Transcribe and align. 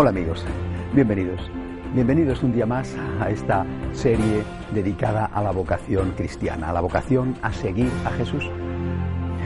Hola 0.00 0.10
amigos, 0.10 0.44
bienvenidos. 0.94 1.40
Bienvenidos 1.92 2.44
un 2.44 2.52
día 2.52 2.66
más 2.66 2.94
a 3.18 3.30
esta 3.30 3.66
serie 3.92 4.44
dedicada 4.72 5.26
a 5.26 5.42
la 5.42 5.50
vocación 5.50 6.12
cristiana, 6.12 6.70
a 6.70 6.72
la 6.72 6.80
vocación 6.80 7.36
a 7.42 7.52
seguir 7.52 7.90
a 8.04 8.10
Jesús. 8.10 8.48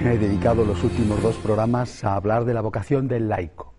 He 0.05 0.19
dedicado 0.19 0.67
los 0.67 0.85
últimos 0.85 1.23
dos 1.23 1.37
programas 1.37 2.05
a 2.05 2.17
hablar 2.17 2.45
de 2.45 2.53
la 2.53 2.61
vocación 2.61 3.09
del 3.09 3.31
laico, 3.31 3.73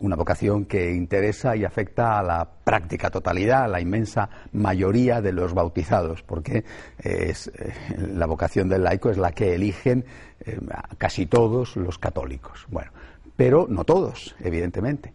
una 0.00 0.16
vocación 0.16 0.64
que 0.64 0.90
interesa 0.90 1.54
y 1.54 1.64
afecta 1.64 2.18
a 2.18 2.24
la 2.24 2.44
práctica 2.64 3.10
totalidad, 3.10 3.62
a 3.62 3.68
la 3.68 3.80
inmensa 3.80 4.28
mayoría 4.52 5.20
de 5.20 5.30
los 5.30 5.54
bautizados, 5.54 6.24
porque 6.24 6.64
es, 6.98 7.52
eh, 7.54 7.72
la 8.16 8.26
vocación 8.26 8.68
del 8.68 8.82
laico 8.82 9.10
es 9.10 9.16
la 9.16 9.30
que 9.30 9.54
eligen 9.54 10.04
eh, 10.40 10.58
casi 10.98 11.26
todos 11.26 11.76
los 11.76 12.00
católicos. 12.00 12.66
Bueno, 12.68 12.90
pero 13.36 13.68
no 13.70 13.84
todos, 13.84 14.34
evidentemente 14.40 15.12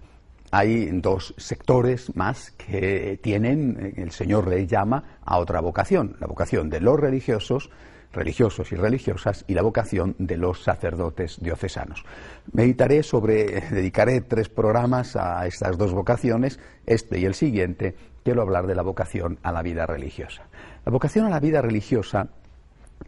hay 0.52 0.90
dos 1.02 1.34
sectores 1.38 2.16
más 2.16 2.52
que 2.52 3.20
tienen, 3.22 3.94
el 3.98 4.12
Señor 4.12 4.48
les 4.48 4.68
llama 4.68 5.20
a 5.24 5.38
otra 5.38 5.60
vocación, 5.60 6.16
la 6.20 6.28
vocación 6.28 6.70
de 6.70 6.82
los 6.82 7.00
religiosos, 7.00 7.70
religiosos 8.14 8.72
y 8.72 8.76
religiosas, 8.76 9.44
y 9.48 9.54
la 9.54 9.62
vocación 9.62 10.16
de 10.18 10.38
los 10.38 10.64
sacerdotes 10.64 11.38
diocesanos. 11.42 12.06
Meditaré 12.54 13.04
sobre, 13.04 13.62
dedicaré 13.70 14.22
tres 14.22 14.48
programas 14.50 15.16
a 15.16 15.46
estas 15.46 15.78
dos 15.78 15.94
vocaciones, 15.94 16.60
este 16.86 17.20
y 17.20 17.26
el 17.26 17.36
siguiente, 17.36 17.96
quiero 18.24 18.42
hablar 18.42 18.68
de 18.68 18.76
la 18.76 18.84
vocación 18.84 19.38
a 19.44 19.52
la 19.52 19.62
vida 19.62 19.86
religiosa. 19.86 20.44
La 20.86 20.92
vocación 20.92 21.26
a 21.26 21.30
la 21.30 21.40
vida 21.40 21.62
religiosa 21.62 22.30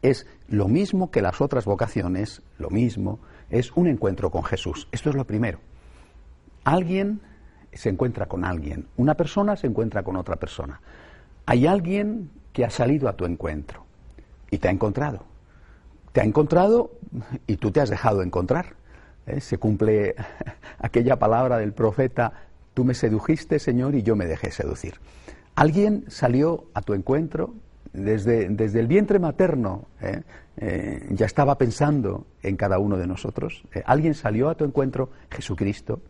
es 0.02 0.28
lo 0.50 0.68
mismo 0.68 1.12
que 1.12 1.22
las 1.22 1.42
otras 1.42 1.66
vocaciones, 1.66 2.42
lo 2.58 2.70
mismo, 2.70 3.20
es 3.50 3.72
un 3.72 3.88
encuentro 3.88 4.30
con 4.30 4.44
Jesús. 4.44 4.88
Esto 4.92 5.10
es 5.10 5.16
lo 5.16 5.26
primero. 5.26 5.60
Alguien 6.68 7.22
se 7.72 7.88
encuentra 7.88 8.26
con 8.26 8.44
alguien, 8.44 8.88
una 8.98 9.14
persona 9.14 9.56
se 9.56 9.68
encuentra 9.68 10.04
con 10.04 10.18
otra 10.18 10.36
persona. 10.36 10.82
Hay 11.46 11.66
alguien 11.66 12.30
que 12.52 12.66
ha 12.66 12.70
salido 12.70 13.08
a 13.08 13.14
tu 13.14 13.24
encuentro 13.24 13.86
y 14.52 14.58
te 14.58 14.68
ha 14.68 14.72
encontrado. 14.72 15.24
Te 16.12 16.20
ha 16.20 16.26
encontrado 16.26 16.92
y 17.48 17.56
tú 17.56 17.72
te 17.72 17.80
has 17.80 17.90
dejado 17.90 18.22
encontrar. 18.22 18.76
¿eh? 19.28 19.40
Se 19.40 19.58
cumple 19.58 20.16
aquella 20.80 21.18
palabra 21.18 21.58
del 21.58 21.72
profeta, 21.72 22.34
tú 22.74 22.84
me 22.84 22.96
sedujiste, 22.96 23.60
Señor, 23.60 23.96
y 23.96 24.04
yo 24.04 24.18
me 24.18 24.26
dejé 24.26 24.52
seducir. 24.52 24.96
Alguien 25.56 26.04
salió 26.10 26.66
a 26.74 26.82
tu 26.82 26.96
encuentro 26.96 27.54
desde, 27.94 28.50
desde 28.50 28.82
el 28.82 28.88
vientre 28.88 29.20
materno, 29.20 29.86
¿eh? 30.02 30.22
Eh, 30.58 31.08
ya 31.12 31.28
estaba 31.28 31.58
pensando 31.58 32.26
en 32.44 32.58
cada 32.58 32.78
uno 32.78 32.98
de 32.98 33.08
nosotros. 33.08 33.64
alguien 33.86 34.16
salió 34.16 34.50
a 34.50 34.56
tu 34.56 34.66
encuentro, 34.66 35.12
Jesucristo, 35.30 36.02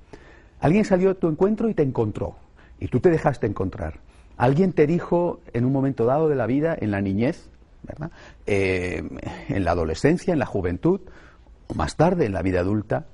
Alguien 0.59 0.85
salió 0.85 1.11
a 1.11 1.13
tu 1.13 1.27
encuentro 1.27 1.69
y 1.69 1.73
te 1.73 1.83
encontró, 1.83 2.35
y 2.79 2.87
tú 2.87 2.99
te 2.99 3.09
dejaste 3.09 3.47
encontrar. 3.47 3.99
Alguien 4.37 4.73
te 4.73 4.87
dijo 4.87 5.39
en 5.53 5.65
un 5.65 5.71
momento 5.71 6.05
dado 6.05 6.29
de 6.29 6.35
la 6.35 6.45
vida, 6.45 6.75
en 6.79 6.91
la 6.91 7.01
niñez, 7.01 7.49
¿verdad? 7.83 8.11
Eh, 8.45 9.03
en 9.49 9.63
la 9.63 9.71
adolescencia, 9.71 10.33
en 10.33 10.39
la 10.39 10.45
juventud, 10.45 11.01
o 11.67 11.73
más 11.73 11.95
tarde 11.95 12.25
en 12.25 12.33
la 12.33 12.41
vida 12.41 12.59
adulta, 12.59 13.05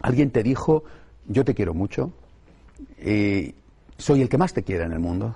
alguien 0.00 0.30
te 0.30 0.42
dijo, 0.42 0.84
yo 1.26 1.44
te 1.44 1.54
quiero 1.54 1.74
mucho, 1.74 2.12
soy 3.98 4.22
el 4.22 4.28
que 4.28 4.38
más 4.38 4.52
te 4.52 4.62
quiere 4.62 4.84
en 4.84 4.92
el 4.92 4.98
mundo. 4.98 5.34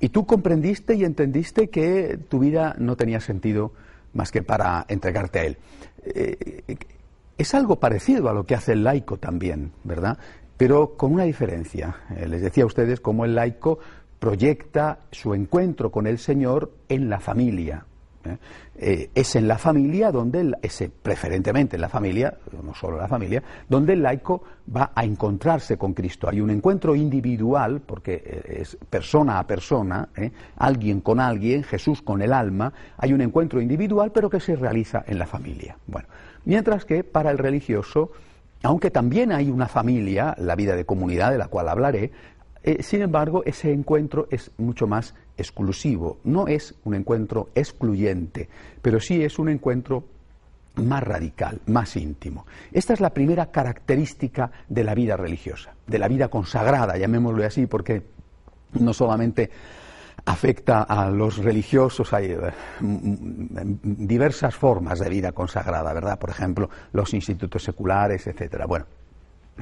Y 0.00 0.10
tú 0.10 0.26
comprendiste 0.26 0.94
y 0.94 1.04
entendiste 1.04 1.68
que 1.68 2.18
tu 2.28 2.38
vida 2.38 2.74
no 2.78 2.96
tenía 2.96 3.20
sentido 3.20 3.72
más 4.12 4.30
que 4.30 4.42
para 4.42 4.84
entregarte 4.88 5.38
a 5.38 5.44
Él. 5.44 5.56
Eh, 6.04 6.76
es 7.38 7.54
algo 7.54 7.80
parecido 7.80 8.28
a 8.28 8.32
lo 8.32 8.44
que 8.44 8.54
hace 8.54 8.72
el 8.72 8.84
laico 8.84 9.18
también, 9.18 9.72
¿verdad? 9.84 10.18
Pero 10.56 10.96
con 10.96 11.12
una 11.12 11.24
diferencia. 11.24 11.96
Eh, 12.16 12.26
les 12.28 12.42
decía 12.42 12.64
a 12.64 12.66
ustedes 12.66 13.00
cómo 13.00 13.24
el 13.24 13.34
laico 13.34 13.78
proyecta 14.18 15.00
su 15.10 15.34
encuentro 15.34 15.90
con 15.90 16.06
el 16.06 16.18
Señor 16.18 16.72
en 16.88 17.10
la 17.10 17.20
familia. 17.20 17.84
¿eh? 18.24 18.38
Eh, 18.78 19.10
es 19.14 19.36
en 19.36 19.46
la 19.46 19.58
familia 19.58 20.10
donde, 20.10 20.52
es 20.62 20.84
preferentemente 21.02 21.76
en 21.76 21.82
la 21.82 21.88
familia, 21.88 22.34
no 22.62 22.74
solo 22.74 22.96
la 22.96 23.08
familia, 23.08 23.42
donde 23.68 23.92
el 23.92 24.02
laico 24.02 24.42
va 24.74 24.92
a 24.94 25.04
encontrarse 25.04 25.76
con 25.76 25.92
Cristo. 25.92 26.28
Hay 26.28 26.40
un 26.40 26.50
encuentro 26.50 26.94
individual, 26.94 27.82
porque 27.84 28.42
es 28.46 28.76
persona 28.88 29.38
a 29.38 29.46
persona, 29.46 30.08
alguien 30.56 31.00
con 31.00 31.20
alguien, 31.20 31.62
Jesús 31.62 32.02
con 32.02 32.20
el 32.20 32.32
alma, 32.32 32.72
hay 32.98 33.12
un 33.12 33.20
encuentro 33.20 33.60
individual, 33.60 34.12
pero 34.12 34.28
que 34.28 34.40
se 34.40 34.56
realiza 34.56 35.04
en 35.06 35.18
la 35.18 35.26
familia. 35.26 35.78
Bueno, 35.86 36.08
mientras 36.44 36.84
que 36.84 37.04
para 37.04 37.30
el 37.30 37.38
religioso, 37.38 38.10
aunque 38.66 38.90
también 38.90 39.30
hay 39.30 39.48
una 39.48 39.68
familia, 39.68 40.34
la 40.38 40.56
vida 40.56 40.74
de 40.74 40.84
comunidad 40.84 41.30
de 41.30 41.38
la 41.38 41.46
cual 41.46 41.68
hablaré, 41.68 42.10
eh, 42.64 42.82
sin 42.82 43.00
embargo, 43.00 43.44
ese 43.44 43.72
encuentro 43.72 44.26
es 44.28 44.50
mucho 44.58 44.88
más 44.88 45.14
exclusivo. 45.36 46.18
No 46.24 46.48
es 46.48 46.74
un 46.82 46.94
encuentro 46.94 47.50
excluyente, 47.54 48.48
pero 48.82 48.98
sí 48.98 49.22
es 49.22 49.38
un 49.38 49.50
encuentro 49.50 50.02
más 50.74 51.00
radical, 51.04 51.60
más 51.66 51.96
íntimo. 51.96 52.44
Esta 52.72 52.92
es 52.92 52.98
la 52.98 53.10
primera 53.10 53.52
característica 53.52 54.50
de 54.68 54.82
la 54.82 54.96
vida 54.96 55.16
religiosa, 55.16 55.74
de 55.86 56.00
la 56.00 56.08
vida 56.08 56.26
consagrada, 56.26 56.98
llamémoslo 56.98 57.46
así, 57.46 57.66
porque 57.66 58.02
no 58.80 58.92
solamente 58.92 59.48
afecta 60.24 60.82
a 60.82 61.10
los 61.10 61.38
religiosos, 61.38 62.12
hay 62.12 62.32
eh, 62.32 62.38
diversas 62.80 64.54
formas 64.54 64.98
de 64.98 65.08
vida 65.08 65.32
consagrada, 65.32 65.92
¿verdad? 65.92 66.18
Por 66.18 66.30
ejemplo, 66.30 66.68
los 66.92 67.14
institutos 67.14 67.62
seculares, 67.62 68.26
etcétera. 68.26 68.66
Bueno, 68.66 68.86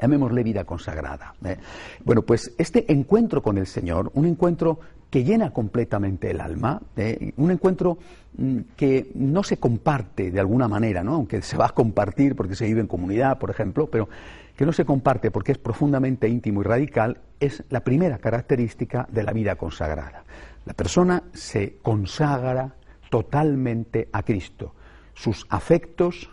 llamémosle 0.00 0.42
vida 0.42 0.64
consagrada. 0.64 1.34
¿eh? 1.44 1.56
Bueno, 2.04 2.22
pues 2.22 2.52
este 2.58 2.90
encuentro 2.92 3.42
con 3.42 3.58
el 3.58 3.66
Señor, 3.66 4.10
un 4.14 4.26
encuentro 4.26 4.78
que 5.10 5.22
llena 5.22 5.52
completamente 5.52 6.30
el 6.30 6.40
alma, 6.40 6.80
¿eh? 6.96 7.32
un 7.36 7.50
encuentro 7.50 7.98
mm, 8.36 8.58
que 8.76 9.12
no 9.14 9.42
se 9.44 9.58
comparte 9.58 10.30
de 10.30 10.40
alguna 10.40 10.66
manera, 10.66 11.04
¿no? 11.04 11.14
aunque 11.14 11.40
se 11.42 11.56
va 11.56 11.66
a 11.66 11.70
compartir 11.70 12.34
porque 12.34 12.56
se 12.56 12.66
vive 12.66 12.80
en 12.80 12.88
comunidad, 12.88 13.38
por 13.38 13.50
ejemplo, 13.50 13.88
pero 13.88 14.08
que 14.56 14.66
no 14.66 14.72
se 14.72 14.84
comparte 14.84 15.30
porque 15.30 15.52
es 15.52 15.58
profundamente 15.58 16.28
íntimo 16.28 16.60
y 16.60 16.64
radical, 16.64 17.18
es 17.40 17.62
la 17.70 17.80
primera 17.80 18.18
característica 18.18 19.06
de 19.10 19.22
la 19.22 19.32
vida 19.32 19.56
consagrada. 19.56 20.24
La 20.64 20.74
persona 20.74 21.22
se 21.32 21.76
consagra 21.82 22.74
totalmente 23.10 24.08
a 24.12 24.22
Cristo. 24.22 24.74
Sus 25.14 25.46
afectos, 25.48 26.30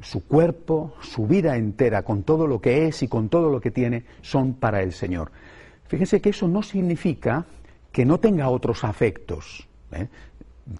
su 0.00 0.26
cuerpo, 0.26 0.94
su 1.00 1.26
vida 1.26 1.56
entera, 1.56 2.02
con 2.02 2.22
todo 2.22 2.46
lo 2.46 2.60
que 2.60 2.86
es 2.86 3.02
y 3.02 3.08
con 3.08 3.28
todo 3.28 3.50
lo 3.50 3.60
que 3.60 3.70
tiene, 3.70 4.04
son 4.22 4.54
para 4.54 4.82
el 4.82 4.92
Señor. 4.92 5.30
Fíjense 5.86 6.20
que 6.20 6.30
eso 6.30 6.46
no 6.48 6.62
significa 6.62 7.44
que 7.90 8.04
no 8.04 8.18
tenga 8.18 8.48
otros 8.48 8.84
afectos. 8.84 9.66
¿eh? 9.92 10.06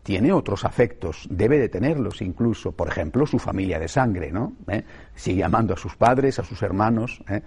tiene 0.03 0.33
otros 0.33 0.65
afectos, 0.65 1.27
debe 1.31 1.59
de 1.59 1.69
tenerlos 1.69 2.21
incluso, 2.21 2.73
por 2.73 2.89
ejemplo, 2.89 3.27
su 3.27 3.39
familia 3.39 3.79
de 3.79 3.89
sangre, 3.89 4.31
¿no? 4.31 4.53
¿Eh? 4.69 4.85
Sigue 5.15 5.45
amando 5.45 5.75
a 5.75 5.77
sus 5.77 5.97
padres, 5.97 6.39
a 6.39 6.45
sus 6.45 6.63
hermanos, 6.63 7.23
¿eh? 7.29 7.41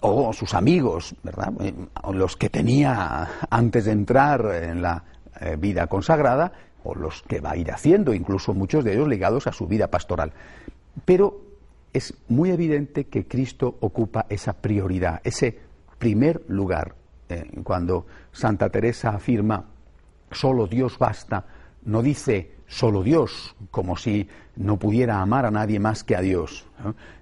o 0.00 0.32
sus 0.32 0.54
amigos, 0.54 1.14
¿verdad? 1.22 1.52
Eh, 1.60 1.74
los 2.14 2.36
que 2.36 2.48
tenía 2.48 3.28
antes 3.50 3.84
de 3.84 3.92
entrar 3.92 4.46
en 4.54 4.82
la 4.82 5.04
vida 5.58 5.86
consagrada, 5.86 6.52
o 6.84 6.94
los 6.94 7.22
que 7.22 7.40
va 7.40 7.52
a 7.52 7.56
ir 7.56 7.70
haciendo, 7.70 8.12
incluso 8.12 8.52
muchos 8.52 8.84
de 8.84 8.92
ellos 8.94 9.08
ligados 9.08 9.46
a 9.46 9.52
su 9.52 9.66
vida 9.66 9.86
pastoral. 9.88 10.32
Pero 11.04 11.40
es 11.92 12.14
muy 12.28 12.50
evidente 12.50 13.04
que 13.04 13.26
Cristo 13.26 13.76
ocupa 13.80 14.26
esa 14.28 14.54
prioridad, 14.54 15.20
ese 15.24 15.58
primer 15.98 16.42
lugar. 16.48 16.94
cuando 17.62 18.06
Santa 18.32 18.68
Teresa 18.70 19.10
afirma 19.10 19.64
solo 20.32 20.66
Dios 20.66 20.98
basta, 20.98 21.44
no 21.84 22.02
dice 22.02 22.54
solo 22.66 23.02
Dios, 23.02 23.54
como 23.70 23.96
si 23.96 24.28
no 24.56 24.78
pudiera 24.78 25.20
amar 25.20 25.46
a 25.46 25.50
nadie 25.50 25.78
más 25.78 26.04
que 26.04 26.16
a 26.16 26.20
Dios. 26.20 26.66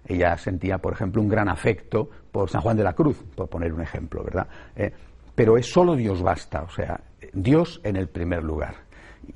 Ella 0.06 0.36
sentía, 0.38 0.78
por 0.78 0.92
ejemplo, 0.92 1.20
un 1.20 1.28
gran 1.28 1.48
afecto 1.48 2.08
por 2.30 2.50
San 2.50 2.60
Juan 2.60 2.76
de 2.76 2.84
la 2.84 2.94
Cruz, 2.94 3.22
por 3.34 3.48
poner 3.48 3.72
un 3.72 3.80
ejemplo, 3.80 4.22
¿verdad? 4.24 4.46
Eh, 4.76 4.92
pero 5.34 5.56
es 5.56 5.66
solo 5.70 5.94
Dios 5.94 6.22
basta, 6.22 6.62
o 6.62 6.70
sea, 6.70 7.00
Dios 7.32 7.80
en 7.84 7.96
el 7.96 8.08
primer 8.08 8.42
lugar. 8.42 8.74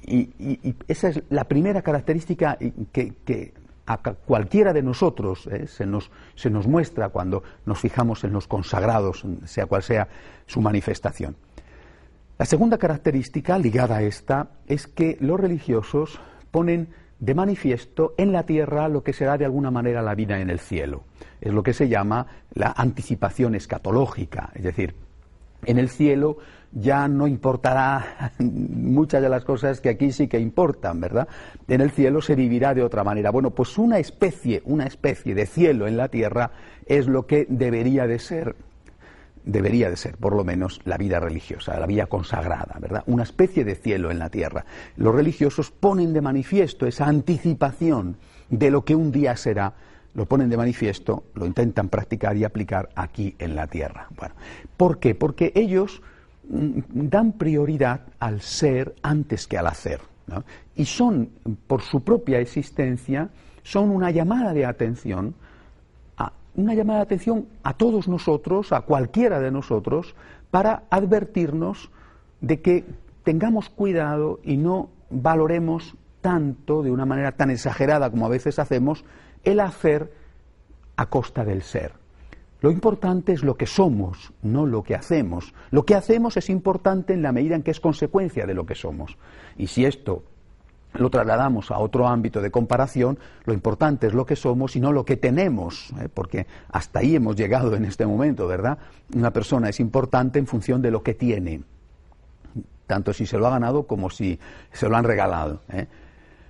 Y, 0.02 0.74
esa 0.88 1.08
es 1.08 1.22
la 1.30 1.44
primera 1.44 1.82
característica 1.82 2.58
que, 2.92 3.54
a 3.86 3.98
cualquiera 3.98 4.72
de 4.72 4.82
nosotros 4.82 5.46
eh, 5.46 5.66
se, 5.66 5.86
nos, 5.86 6.10
se 6.34 6.50
nos 6.50 6.66
muestra 6.66 7.08
cuando 7.08 7.42
nos 7.66 7.80
fijamos 7.80 8.24
en 8.24 8.32
los 8.32 8.46
consagrados, 8.46 9.24
sea 9.44 9.66
cual 9.66 9.82
sea 9.82 10.08
su 10.46 10.60
manifestación. 10.60 11.36
La 12.38 12.46
segunda 12.46 12.78
característica 12.78 13.58
ligada 13.58 13.96
a 13.96 14.02
esta 14.02 14.48
es 14.66 14.86
que 14.86 15.16
los 15.20 15.38
religiosos 15.38 16.20
ponen 16.50 16.88
de 17.18 17.34
manifiesto 17.34 18.14
en 18.16 18.32
la 18.32 18.44
tierra 18.46 18.88
lo 18.88 19.04
que 19.04 19.12
será 19.12 19.38
de 19.38 19.44
alguna 19.44 19.70
manera 19.70 20.02
la 20.02 20.16
vida 20.16 20.40
en 20.40 20.50
el 20.50 20.58
cielo. 20.58 21.04
Es 21.40 21.52
lo 21.52 21.62
que 21.62 21.72
se 21.72 21.88
llama 21.88 22.26
la 22.52 22.74
anticipación 22.76 23.54
escatológica, 23.54 24.50
es 24.54 24.64
decir, 24.64 24.96
en 25.64 25.78
el 25.78 25.88
cielo 25.88 26.38
ya 26.72 27.06
no 27.08 27.26
importará 27.26 28.32
muchas 28.38 29.22
de 29.22 29.28
las 29.28 29.44
cosas 29.44 29.80
que 29.80 29.90
aquí 29.90 30.12
sí 30.12 30.28
que 30.28 30.38
importan, 30.38 31.00
¿verdad? 31.00 31.28
En 31.68 31.80
el 31.80 31.90
cielo 31.90 32.22
se 32.22 32.34
vivirá 32.34 32.74
de 32.74 32.82
otra 32.82 33.04
manera. 33.04 33.30
Bueno, 33.30 33.50
pues 33.50 33.76
una 33.78 33.98
especie, 33.98 34.62
una 34.64 34.86
especie 34.86 35.34
de 35.34 35.46
cielo 35.46 35.86
en 35.86 35.96
la 35.96 36.08
tierra 36.08 36.50
es 36.86 37.06
lo 37.06 37.26
que 37.26 37.46
debería 37.48 38.06
de 38.06 38.18
ser 38.18 38.56
debería 39.44 39.90
de 39.90 39.96
ser, 39.96 40.16
por 40.16 40.36
lo 40.36 40.44
menos, 40.44 40.80
la 40.84 40.96
vida 40.96 41.18
religiosa, 41.18 41.78
la 41.78 41.86
vida 41.86 42.06
consagrada, 42.06 42.76
¿verdad? 42.80 43.02
Una 43.06 43.24
especie 43.24 43.64
de 43.64 43.74
cielo 43.74 44.10
en 44.10 44.18
la 44.18 44.30
tierra. 44.30 44.64
Los 44.96 45.14
religiosos 45.14 45.70
ponen 45.70 46.12
de 46.12 46.20
manifiesto 46.20 46.86
esa 46.86 47.06
anticipación 47.06 48.18
de 48.50 48.70
lo 48.70 48.84
que 48.84 48.94
un 48.94 49.10
día 49.10 49.36
será, 49.36 49.74
lo 50.14 50.26
ponen 50.26 50.50
de 50.50 50.56
manifiesto, 50.56 51.24
lo 51.34 51.46
intentan 51.46 51.88
practicar 51.88 52.36
y 52.36 52.44
aplicar 52.44 52.90
aquí 52.94 53.34
en 53.38 53.56
la 53.56 53.66
tierra. 53.66 54.08
¿por 54.76 54.98
qué? 54.98 55.14
Porque 55.14 55.52
ellos 55.54 56.02
mm, 56.48 56.80
dan 56.92 57.32
prioridad 57.32 58.02
al 58.18 58.40
ser 58.40 58.94
antes 59.02 59.46
que 59.46 59.58
al 59.58 59.66
hacer. 59.66 60.00
Y 60.76 60.84
son, 60.84 61.30
por 61.66 61.82
su 61.82 62.02
propia 62.02 62.38
existencia, 62.38 63.28
son 63.62 63.90
una 63.90 64.10
llamada 64.10 64.54
de 64.54 64.64
atención 64.64 65.34
una 66.54 66.74
llamada 66.74 66.98
de 67.00 67.04
atención 67.04 67.46
a 67.62 67.74
todos 67.74 68.08
nosotros, 68.08 68.72
a 68.72 68.82
cualquiera 68.82 69.40
de 69.40 69.50
nosotros, 69.50 70.14
para 70.50 70.84
advertirnos 70.90 71.90
de 72.40 72.60
que 72.60 72.84
tengamos 73.24 73.70
cuidado 73.70 74.40
y 74.44 74.56
no 74.56 74.90
valoremos 75.10 75.96
tanto, 76.20 76.82
de 76.82 76.90
una 76.90 77.06
manera 77.06 77.32
tan 77.32 77.50
exagerada 77.50 78.10
como 78.10 78.26
a 78.26 78.30
veces 78.30 78.58
hacemos, 78.58 79.04
el 79.44 79.60
hacer 79.60 80.12
a 80.96 81.06
costa 81.06 81.44
del 81.44 81.62
ser. 81.62 81.92
Lo 82.60 82.70
importante 82.70 83.32
es 83.32 83.42
lo 83.42 83.56
que 83.56 83.66
somos, 83.66 84.32
no 84.42 84.66
lo 84.66 84.84
que 84.84 84.94
hacemos. 84.94 85.52
Lo 85.72 85.84
que 85.84 85.96
hacemos 85.96 86.36
es 86.36 86.48
importante 86.48 87.12
en 87.12 87.22
la 87.22 87.32
medida 87.32 87.56
en 87.56 87.62
que 87.62 87.72
es 87.72 87.80
consecuencia 87.80 88.46
de 88.46 88.54
lo 88.54 88.66
que 88.66 88.76
somos. 88.76 89.16
Y 89.56 89.66
si 89.66 89.84
esto 89.84 90.22
lo 90.94 91.10
trasladamos 91.10 91.72
a 91.72 91.78
otro 91.78 92.06
ámbito 92.06 92.40
de 92.40 92.52
comparación, 92.52 93.18
lo 93.46 93.52
importante 93.52 94.06
es 94.06 94.14
lo 94.14 94.26
que 94.26 94.36
somos 94.36 94.76
y 94.76 94.80
no 94.80 94.92
lo 94.92 95.04
que 95.04 95.16
tenemos, 95.16 95.92
¿eh? 96.00 96.08
porque 96.12 96.46
hasta 96.70 97.00
ahí 97.00 97.16
hemos 97.16 97.34
llegado 97.34 97.74
en 97.74 97.84
este 97.84 98.06
momento, 98.06 98.46
¿verdad? 98.46 98.78
Una 99.14 99.32
persona 99.32 99.68
es 99.68 99.80
importante 99.80 100.38
en 100.38 100.46
función 100.46 100.82
de 100.82 100.90
lo 100.90 101.02
que 101.02 101.14
tiene, 101.14 101.62
tanto 102.86 103.12
si 103.12 103.26
se 103.26 103.38
lo 103.38 103.46
ha 103.46 103.50
ganado 103.50 103.88
como 103.88 104.10
si 104.10 104.38
se 104.70 104.88
lo 104.88 104.96
han 104.96 105.04
regalado. 105.04 105.62
¿eh? 105.70 105.86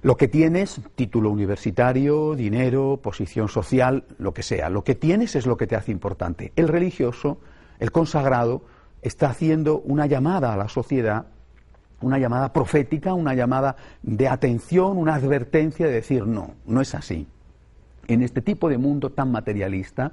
Lo 0.03 0.17
que 0.17 0.29
tienes, 0.29 0.81
título 0.97 1.31
universitario, 1.31 2.35
dinero, 2.35 2.99
posición 3.01 3.49
social, 3.49 4.05
lo 4.19 4.35
que 4.35 4.43
sea, 4.43 4.69
lo 4.69 4.83
que 4.83 4.95
tienes 4.95 5.37
es 5.37 5.47
lo 5.47 5.57
que 5.57 5.67
te 5.67 5.77
hace 5.77 5.93
importante. 5.93 6.53
El 6.57 6.69
religioso, 6.69 7.39
el 7.79 7.93
consagrado, 7.93 8.63
está 9.01 9.31
haciendo 9.31 9.79
una 9.81 10.07
llamada 10.07 10.53
a 10.53 10.57
la 10.57 10.69
sociedad 10.69 11.27
una 12.03 12.19
llamada 12.19 12.53
profética, 12.53 13.15
una 13.15 13.35
llamada 13.35 13.77
de 14.03 14.29
atención, 14.29 14.99
una 14.99 15.15
advertencia 15.15 15.87
de 15.87 15.93
decir 15.93 16.27
no, 16.27 16.55
no 16.67 16.81
es 16.81 16.95
así. 16.95 17.27
En 18.09 18.23
este 18.23 18.43
tipo 18.43 18.69
de 18.69 18.79
mundo 18.79 19.11
tan 19.11 19.31
materialista, 19.31 20.13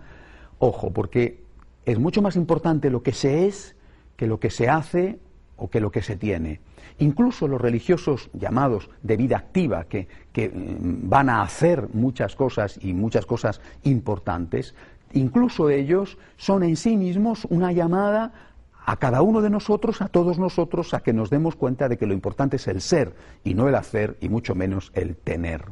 ojo, 0.60 0.92
porque 0.92 1.44
es 1.86 2.00
mucho 2.00 2.22
más 2.22 2.36
importante 2.36 2.90
lo 2.90 3.02
que 3.04 3.14
se 3.14 3.48
es 3.48 3.76
que 4.16 4.28
lo 4.28 4.40
que 4.40 4.50
se 4.50 4.70
hace 4.70 5.20
o 5.58 5.70
que 5.70 5.80
lo 5.80 5.92
que 5.92 6.02
se 6.02 6.16
tiene. 6.16 6.62
Incluso 7.00 7.48
los 7.48 7.60
religiosos 7.60 8.30
llamados 8.34 8.90
de 9.02 9.18
vida 9.18 9.38
activa, 9.38 9.86
que, 9.86 10.08
que 10.32 10.50
mm, 10.50 11.10
van 11.10 11.30
a 11.30 11.42
hacer 11.42 11.90
muchas 11.94 12.36
cosas 12.36 12.80
y 12.82 12.94
muchas 12.94 13.26
cosas 13.26 13.62
importantes, 13.84 14.76
incluso 15.14 15.70
ellos 15.70 16.18
son 16.38 16.64
en 16.64 16.76
sí 16.76 16.98
mismos 16.98 17.46
una 17.50 17.72
llamada 17.72 18.34
a 18.86 18.98
cada 18.98 19.22
uno 19.22 19.42
de 19.42 19.52
nosotros, 19.52 20.02
a 20.02 20.08
todos 20.08 20.40
nosotros, 20.40 20.96
a 20.96 21.02
que 21.02 21.14
nos 21.14 21.30
demos 21.30 21.56
cuenta 21.56 21.88
de 21.88 21.98
que 21.98 22.08
lo 22.08 22.14
importante 22.14 22.56
es 22.56 22.68
el 22.68 22.82
ser 22.82 23.14
y 23.44 23.54
no 23.54 23.68
el 23.68 23.76
hacer 23.76 24.18
y 24.20 24.30
mucho 24.30 24.56
menos 24.56 24.92
el 24.96 25.16
tener. 25.16 25.64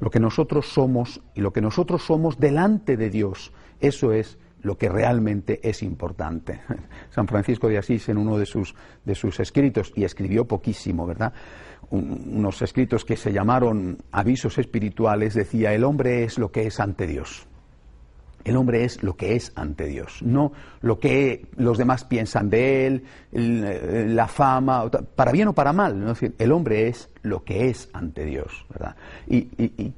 Lo 0.00 0.10
que 0.10 0.18
nosotros 0.18 0.66
somos 0.66 1.20
y 1.34 1.42
lo 1.42 1.52
que 1.52 1.60
nosotros 1.60 2.02
somos 2.02 2.40
delante 2.40 2.96
de 2.96 3.08
Dios, 3.08 3.52
eso 3.80 4.12
es 4.12 4.36
lo 4.62 4.76
que 4.76 4.88
realmente 4.88 5.60
es 5.62 5.82
importante. 5.82 6.60
San 7.10 7.26
Francisco 7.26 7.68
de 7.68 7.78
Asís 7.78 8.08
en 8.08 8.18
uno 8.18 8.38
de 8.38 8.46
sus, 8.46 8.74
de 9.04 9.14
sus 9.14 9.40
escritos, 9.40 9.92
y 9.94 10.04
escribió 10.04 10.46
poquísimo, 10.46 11.06
¿verdad? 11.06 11.32
unos 11.90 12.62
escritos 12.62 13.04
que 13.04 13.16
se 13.16 13.32
llamaron 13.32 13.98
avisos 14.12 14.58
espirituales, 14.58 15.34
decía, 15.34 15.74
el 15.74 15.84
hombre 15.84 16.24
es 16.24 16.38
lo 16.38 16.52
que 16.52 16.66
es 16.66 16.78
ante 16.78 17.06
Dios. 17.06 17.46
El 18.42 18.56
hombre 18.56 18.84
es 18.84 19.02
lo 19.02 19.16
que 19.16 19.36
es 19.36 19.52
ante 19.54 19.86
Dios, 19.86 20.22
no 20.22 20.52
lo 20.80 20.98
que 20.98 21.46
los 21.56 21.76
demás 21.76 22.04
piensan 22.04 22.48
de 22.48 22.86
él, 22.86 23.04
eh, 23.32 24.06
la 24.08 24.28
fama, 24.28 24.90
para 24.90 25.30
bien 25.30 25.48
o 25.48 25.52
para 25.52 25.74
mal. 25.74 26.16
el 26.38 26.52
hombre 26.52 26.88
es 26.88 27.10
lo 27.22 27.44
que 27.44 27.68
es 27.68 27.90
ante 27.92 28.24
Dios. 28.24 28.64
¿verdad? 28.70 28.96
Y, 29.26 29.44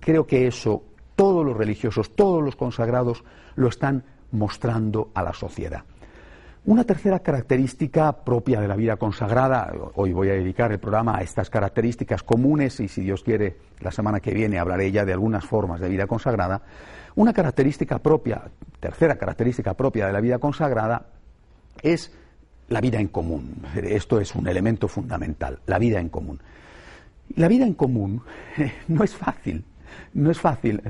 creo 0.00 0.26
que 0.26 0.48
eso 0.48 0.82
todos 1.14 1.46
los 1.46 1.56
religiosos, 1.56 2.16
todos 2.16 2.42
los 2.42 2.56
consagrados 2.56 3.22
lo 3.54 3.68
están 3.68 4.02
mostrando 4.32 5.10
a 5.14 5.22
la 5.22 5.32
sociedad. 5.32 5.84
Una 6.64 6.84
tercera 6.84 7.18
característica 7.18 8.12
propia 8.24 8.60
de 8.60 8.68
la 8.68 8.76
vida 8.76 8.96
consagrada, 8.96 9.72
hoy 9.94 10.12
voy 10.12 10.28
a 10.28 10.34
dedicar 10.34 10.70
el 10.70 10.78
programa 10.78 11.18
a 11.18 11.22
estas 11.22 11.50
características 11.50 12.22
comunes 12.22 12.78
y 12.78 12.86
si 12.86 13.00
Dios 13.00 13.24
quiere 13.24 13.56
la 13.80 13.90
semana 13.90 14.20
que 14.20 14.32
viene 14.32 14.60
hablaré 14.60 14.92
ya 14.92 15.04
de 15.04 15.12
algunas 15.12 15.44
formas 15.44 15.80
de 15.80 15.88
vida 15.88 16.06
consagrada, 16.06 16.62
una 17.16 17.32
característica 17.32 17.98
propia, 17.98 18.42
tercera 18.78 19.16
característica 19.16 19.74
propia 19.74 20.06
de 20.06 20.12
la 20.12 20.20
vida 20.20 20.38
consagrada, 20.38 21.06
es 21.82 22.12
la 22.68 22.80
vida 22.80 23.00
en 23.00 23.08
común. 23.08 23.66
Esto 23.74 24.20
es 24.20 24.32
un 24.36 24.46
elemento 24.46 24.86
fundamental, 24.86 25.58
la 25.66 25.80
vida 25.80 25.98
en 25.98 26.10
común. 26.10 26.40
La 27.34 27.48
vida 27.48 27.66
en 27.66 27.74
común 27.74 28.22
no 28.88 29.02
es 29.02 29.16
fácil, 29.16 29.64
no 30.14 30.30
es 30.30 30.40
fácil, 30.40 30.80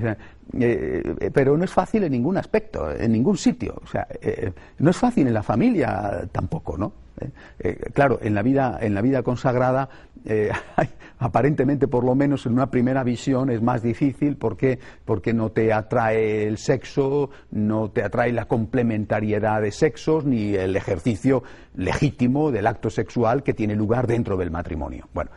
eh, 0.58 1.30
pero 1.32 1.56
no 1.56 1.64
es 1.64 1.72
fácil 1.72 2.04
en 2.04 2.12
ningún 2.12 2.36
aspecto, 2.36 2.90
en 2.90 3.12
ningún 3.12 3.36
sitio. 3.36 3.80
O 3.82 3.86
sea, 3.86 4.06
eh, 4.20 4.52
no 4.78 4.90
es 4.90 4.96
fácil 4.96 5.26
en 5.26 5.34
la 5.34 5.42
familia 5.42 6.28
tampoco, 6.30 6.76
¿no? 6.76 6.92
Eh, 7.58 7.78
claro, 7.92 8.18
en 8.22 8.34
la 8.34 8.42
vida, 8.42 8.78
en 8.80 8.94
la 8.94 9.00
vida 9.00 9.22
consagrada, 9.22 9.88
aparentemente 11.18 11.88
por 11.88 12.04
lo 12.04 12.14
menos 12.14 12.46
en 12.46 12.52
una 12.52 12.70
primera 12.70 13.02
visión 13.02 13.50
es 13.50 13.60
más 13.60 13.82
difícil 13.82 14.36
porque, 14.36 14.78
porque 15.04 15.32
no 15.32 15.50
te 15.50 15.72
atrae 15.72 16.46
el 16.46 16.58
sexo, 16.58 17.30
no 17.50 17.90
te 17.90 18.04
atrae 18.04 18.32
la 18.32 18.44
complementariedad 18.44 19.60
de 19.60 19.72
sexos 19.72 20.24
ni 20.24 20.54
el 20.54 20.76
ejercicio 20.76 21.42
legítimo 21.74 22.52
del 22.52 22.68
acto 22.68 22.88
sexual 22.88 23.42
que 23.42 23.52
tiene 23.52 23.74
lugar 23.74 24.06
dentro 24.06 24.36
del 24.36 24.52
matrimonio. 24.52 25.08
Bueno, 25.12 25.30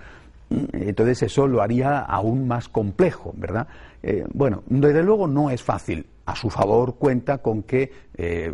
entonces 0.49 1.23
eso 1.23 1.47
lo 1.47 1.61
haría 1.61 1.99
aún 1.99 2.47
más 2.47 2.69
complejo, 2.69 3.33
¿verdad? 3.35 3.67
Eh, 4.03 4.25
bueno, 4.33 4.63
desde 4.67 5.03
luego 5.03 5.27
no 5.27 5.49
es 5.49 5.63
fácil. 5.63 6.07
A 6.25 6.35
su 6.35 6.49
favor 6.49 6.95
cuenta 6.95 7.39
con 7.39 7.63
que, 7.63 7.91
eh, 8.15 8.51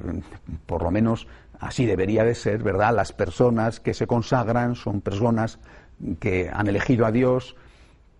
por 0.65 0.83
lo 0.83 0.91
menos 0.91 1.27
así 1.59 1.85
debería 1.85 2.23
de 2.23 2.35
ser, 2.35 2.63
¿verdad? 2.63 2.93
Las 2.93 3.13
personas 3.13 3.79
que 3.79 3.93
se 3.93 4.07
consagran 4.07 4.75
son 4.75 5.01
personas 5.01 5.59
que 6.19 6.49
han 6.51 6.67
elegido 6.67 7.05
a 7.05 7.11
Dios, 7.11 7.55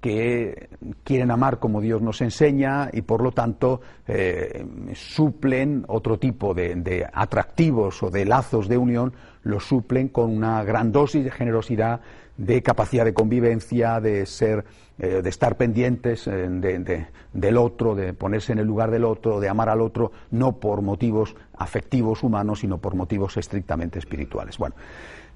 que 0.02 0.70
quieren 1.04 1.32
amar 1.32 1.60
como 1.60 1.80
Dios 1.80 2.02
nos 2.02 2.22
enseña 2.22 2.90
y 2.92 3.04
por 3.04 3.22
lo 3.22 3.32
tanto 3.32 3.82
eh, 4.08 4.66
suplen 4.96 5.86
otro 5.88 6.18
tipo 6.18 6.54
de, 6.56 7.08
atractivos 7.14 8.02
o 8.02 8.10
de 8.10 8.26
lazos 8.26 8.68
de 8.68 8.78
unión, 8.78 9.14
los 9.44 9.66
suplen 9.66 10.08
con 10.08 10.36
una 10.36 10.64
gran 10.64 10.92
dosis 10.92 11.24
de 11.24 11.32
generosidad, 11.32 12.02
de 12.38 12.62
capacidad 12.64 13.06
de 13.06 13.14
convivencia, 13.14 14.00
de 14.00 14.26
ser, 14.26 14.66
eh, 15.00 15.22
de 15.22 15.30
estar 15.30 15.58
pendientes 15.58 16.28
eh, 16.28 17.08
del 17.34 17.58
otro, 17.58 17.96
de 17.96 18.14
ponerse 18.14 18.52
en 18.52 18.60
el 18.60 18.68
lugar 18.68 18.92
del 18.92 19.06
otro, 19.06 19.40
de 19.40 19.50
amar 19.50 19.70
al 19.70 19.82
otro, 19.82 20.12
no 20.32 20.58
por 20.58 20.82
motivos 20.82 21.36
afectivos 21.56 22.24
humanos, 22.24 22.60
sino 22.60 22.78
por 22.78 22.96
motivos 22.96 23.38
estrictamente 23.38 24.00
espirituales. 24.00 24.58
Bueno, 24.58 24.76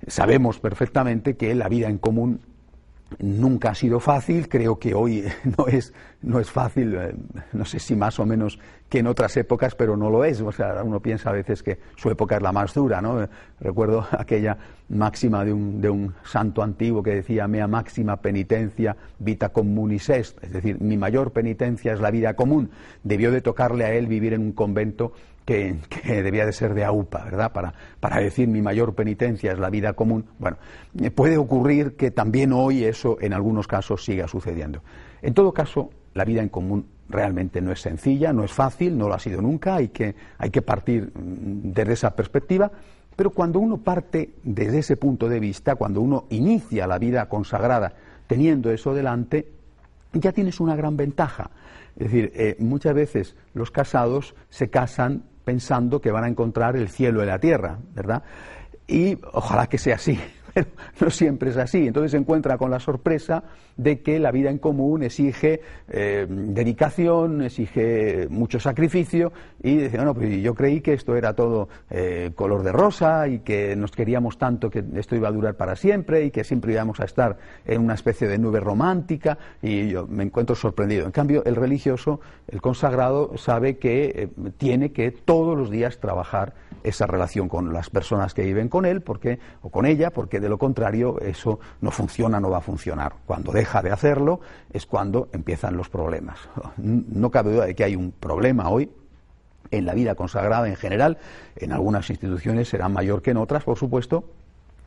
sabemos 0.07 0.59
perfectamente 0.59 1.35
que 1.35 1.53
la 1.55 1.69
vida 1.69 1.89
en 1.89 1.97
común 1.97 2.41
Nunca 3.19 3.69
ha 3.69 3.75
sido 3.75 3.99
fácil, 3.99 4.49
creo 4.49 4.79
que 4.79 4.95
hoy 4.95 5.23
no 5.57 5.67
es, 5.67 5.93
no 6.21 6.39
es 6.39 6.49
fácil, 6.49 6.95
eh, 6.95 7.15
no 7.53 7.63
sé 7.63 7.79
si 7.79 7.95
más 7.95 8.19
o 8.19 8.25
menos 8.25 8.59
que 8.89 8.99
en 8.99 9.07
otras 9.07 9.37
épocas, 9.37 9.75
pero 9.75 9.95
no 9.95 10.09
lo 10.09 10.25
es. 10.25 10.41
O 10.41 10.51
sea, 10.51 10.83
uno 10.83 10.99
piensa 10.99 11.29
a 11.29 11.33
veces 11.33 11.61
que 11.61 11.77
su 11.95 12.09
época 12.09 12.37
es 12.37 12.41
la 12.41 12.51
más 12.51 12.73
dura, 12.73 13.01
¿no? 13.01 13.27
Recuerdo 13.59 14.07
aquella 14.11 14.57
máxima 14.89 15.45
de 15.45 15.53
un, 15.53 15.81
de 15.81 15.89
un 15.89 16.13
santo 16.23 16.63
antiguo 16.63 17.03
que 17.03 17.15
decía, 17.15 17.47
mea 17.47 17.67
máxima 17.67 18.17
penitencia 18.17 18.95
vita 19.19 19.49
communis 19.49 20.09
est, 20.09 20.43
es 20.43 20.51
decir, 20.51 20.79
mi 20.81 20.97
mayor 20.97 21.31
penitencia 21.31 21.93
es 21.93 21.99
la 21.99 22.11
vida 22.11 22.35
común. 22.35 22.71
Debió 23.03 23.31
de 23.31 23.41
tocarle 23.41 23.85
a 23.85 23.93
él 23.93 24.07
vivir 24.07 24.33
en 24.33 24.41
un 24.41 24.51
convento 24.51 25.13
que, 25.45 25.77
debía 26.05 26.45
de 26.45 26.51
ser 26.51 26.73
de 26.73 26.83
AUPA, 26.83 27.23
¿verdad? 27.23 27.51
Para, 27.53 27.73
para 27.99 28.19
decir 28.19 28.47
mi 28.47 28.61
mayor 28.61 28.95
penitencia 28.95 29.51
es 29.51 29.59
la 29.59 29.69
vida 29.69 29.93
común. 29.93 30.25
Bueno, 30.39 30.57
eh, 30.99 31.11
puede 31.11 31.37
ocurrir 31.37 31.95
que 31.95 32.11
también 32.11 32.51
hoy 32.51 32.83
eso 32.83 33.17
en 33.21 33.33
algunos 33.33 33.67
casos 33.67 34.03
siga 34.03 34.27
sucediendo. 34.27 34.81
En 35.21 35.33
todo 35.33 35.53
caso, 35.53 35.91
la 36.13 36.25
vida 36.25 36.41
en 36.41 36.49
común 36.49 36.87
realmente 37.07 37.61
no 37.61 37.71
es 37.71 37.81
sencilla, 37.81 38.33
no 38.33 38.43
es 38.43 38.51
fácil, 38.51 38.97
no 38.97 39.07
lo 39.07 39.13
ha 39.13 39.19
sido 39.19 39.41
nunca, 39.41 39.75
hay 39.75 39.89
que, 39.89 40.15
hay 40.37 40.49
que 40.49 40.61
partir 40.61 41.11
mm, 41.13 41.71
desde 41.71 41.93
esa 41.93 42.15
perspectiva, 42.15 42.71
pero 43.15 43.29
cuando 43.29 43.59
uno 43.59 43.77
parte 43.77 44.31
desde 44.43 44.79
ese 44.79 44.97
punto 44.97 45.29
de 45.29 45.39
vista, 45.39 45.75
cuando 45.75 46.01
uno 46.01 46.25
inicia 46.29 46.87
la 46.87 46.97
vida 46.97 47.29
consagrada 47.29 47.93
teniendo 48.27 48.71
eso 48.71 48.93
delante, 48.93 49.47
ya 50.13 50.31
tienes 50.31 50.59
una 50.59 50.75
gran 50.75 50.97
ventaja. 50.97 51.51
Es 51.95 52.11
decir, 52.11 52.31
eh, 52.35 52.55
muchas 52.59 52.93
veces 52.93 53.35
los 53.53 53.71
casados 53.71 54.35
se 54.49 54.69
casan 54.69 55.23
pensando 55.45 56.01
que 56.01 56.11
van 56.11 56.25
a 56.25 56.27
encontrar 56.27 56.75
el 56.75 56.89
cielo 56.89 57.23
y 57.23 57.27
la 57.27 57.39
tierra, 57.39 57.79
¿verdad? 57.93 58.23
Y 58.87 59.17
ojalá 59.31 59.67
que 59.67 59.77
sea 59.77 59.95
así, 59.95 60.19
pero 60.55 60.67
no 61.01 61.09
siempre 61.09 61.49
es 61.49 61.57
así. 61.57 61.87
Entonces 61.87 62.11
se 62.11 62.17
encuentra 62.17 62.57
con 62.57 62.71
la 62.71 62.79
sorpresa 62.79 63.43
de 63.77 64.01
que 64.01 64.19
la 64.19 64.31
vida 64.31 64.49
en 64.49 64.57
común 64.57 65.03
exige 65.03 65.61
eh, 65.89 66.25
dedicación, 66.29 67.41
exige 67.41 68.27
mucho 68.29 68.59
sacrificio 68.59 69.33
y 69.61 69.77
dice, 69.77 69.97
no, 69.97 70.13
pues 70.13 70.41
yo 70.41 70.55
creí 70.55 70.79
que 70.79 70.93
esto 70.93 71.15
era 71.15 71.33
todo 71.33 71.67
eh, 71.89 72.31
color 72.35 72.63
de 72.63 72.71
rosa 72.71 73.27
y 73.27 73.39
que 73.39 73.75
nos 73.75 73.91
queríamos 73.91 74.37
tanto 74.37 74.69
que 74.69 74.83
esto 74.95 75.15
iba 75.15 75.27
a 75.27 75.31
durar 75.31 75.55
para 75.55 75.75
siempre 75.75 76.23
y 76.23 76.31
que 76.31 76.43
siempre 76.43 76.71
íbamos 76.71 76.99
a 77.01 77.05
estar 77.05 77.37
en 77.65 77.81
una 77.81 77.95
especie 77.95 78.27
de 78.27 78.37
nube 78.37 78.61
romántica 78.61 79.37
y 79.61 79.89
yo 79.89 80.07
me 80.07 80.23
encuentro 80.23 80.55
sorprendido. 80.55 81.05
En 81.05 81.11
cambio, 81.11 81.43
el 81.45 81.55
religioso, 81.55 82.21
el 82.47 82.61
consagrado, 82.61 83.37
sabe 83.37 83.77
que 83.77 84.05
eh, 84.05 84.51
tiene 84.57 84.93
que 84.93 85.11
todos 85.11 85.57
los 85.57 85.69
días 85.69 85.99
trabajar 85.99 86.53
esa 86.85 87.07
relación 87.07 87.49
con 87.49 87.73
las 87.73 87.89
personas 87.89 88.33
que 88.33 88.43
viven 88.43 88.69
con 88.69 88.85
él 88.85 89.01
porque, 89.01 89.39
o 89.61 89.69
con 89.69 89.85
ella, 89.85 90.11
porque 90.11 90.39
de 90.45 90.49
lo 90.49 90.59
contrario 90.59 91.19
eso 91.21 91.59
no 91.81 91.89
funciona, 91.89 92.39
no 92.39 92.51
va 92.51 92.59
a 92.59 92.61
funcionar. 92.61 93.13
Cuando 93.25 93.51
deja 93.51 93.81
de 93.81 93.91
hacerlo 93.91 94.41
es 94.71 94.85
cuando 94.85 95.27
empiezan 95.33 95.75
los 95.75 95.89
problemas. 95.89 96.37
No 96.77 97.31
cabe 97.31 97.53
duda 97.53 97.65
de 97.65 97.75
que 97.75 97.83
hay 97.83 97.95
un 97.95 98.11
problema 98.11 98.69
hoy 98.69 98.91
en 99.71 99.85
la 99.87 99.95
vida 99.95 100.13
consagrada 100.13 100.67
en 100.67 100.75
general, 100.75 101.17
en 101.55 101.71
algunas 101.71 102.09
instituciones 102.11 102.69
será 102.69 102.87
mayor 102.89 103.23
que 103.23 103.31
en 103.31 103.37
otras, 103.37 103.63
por 103.63 103.77
supuesto, 103.77 104.25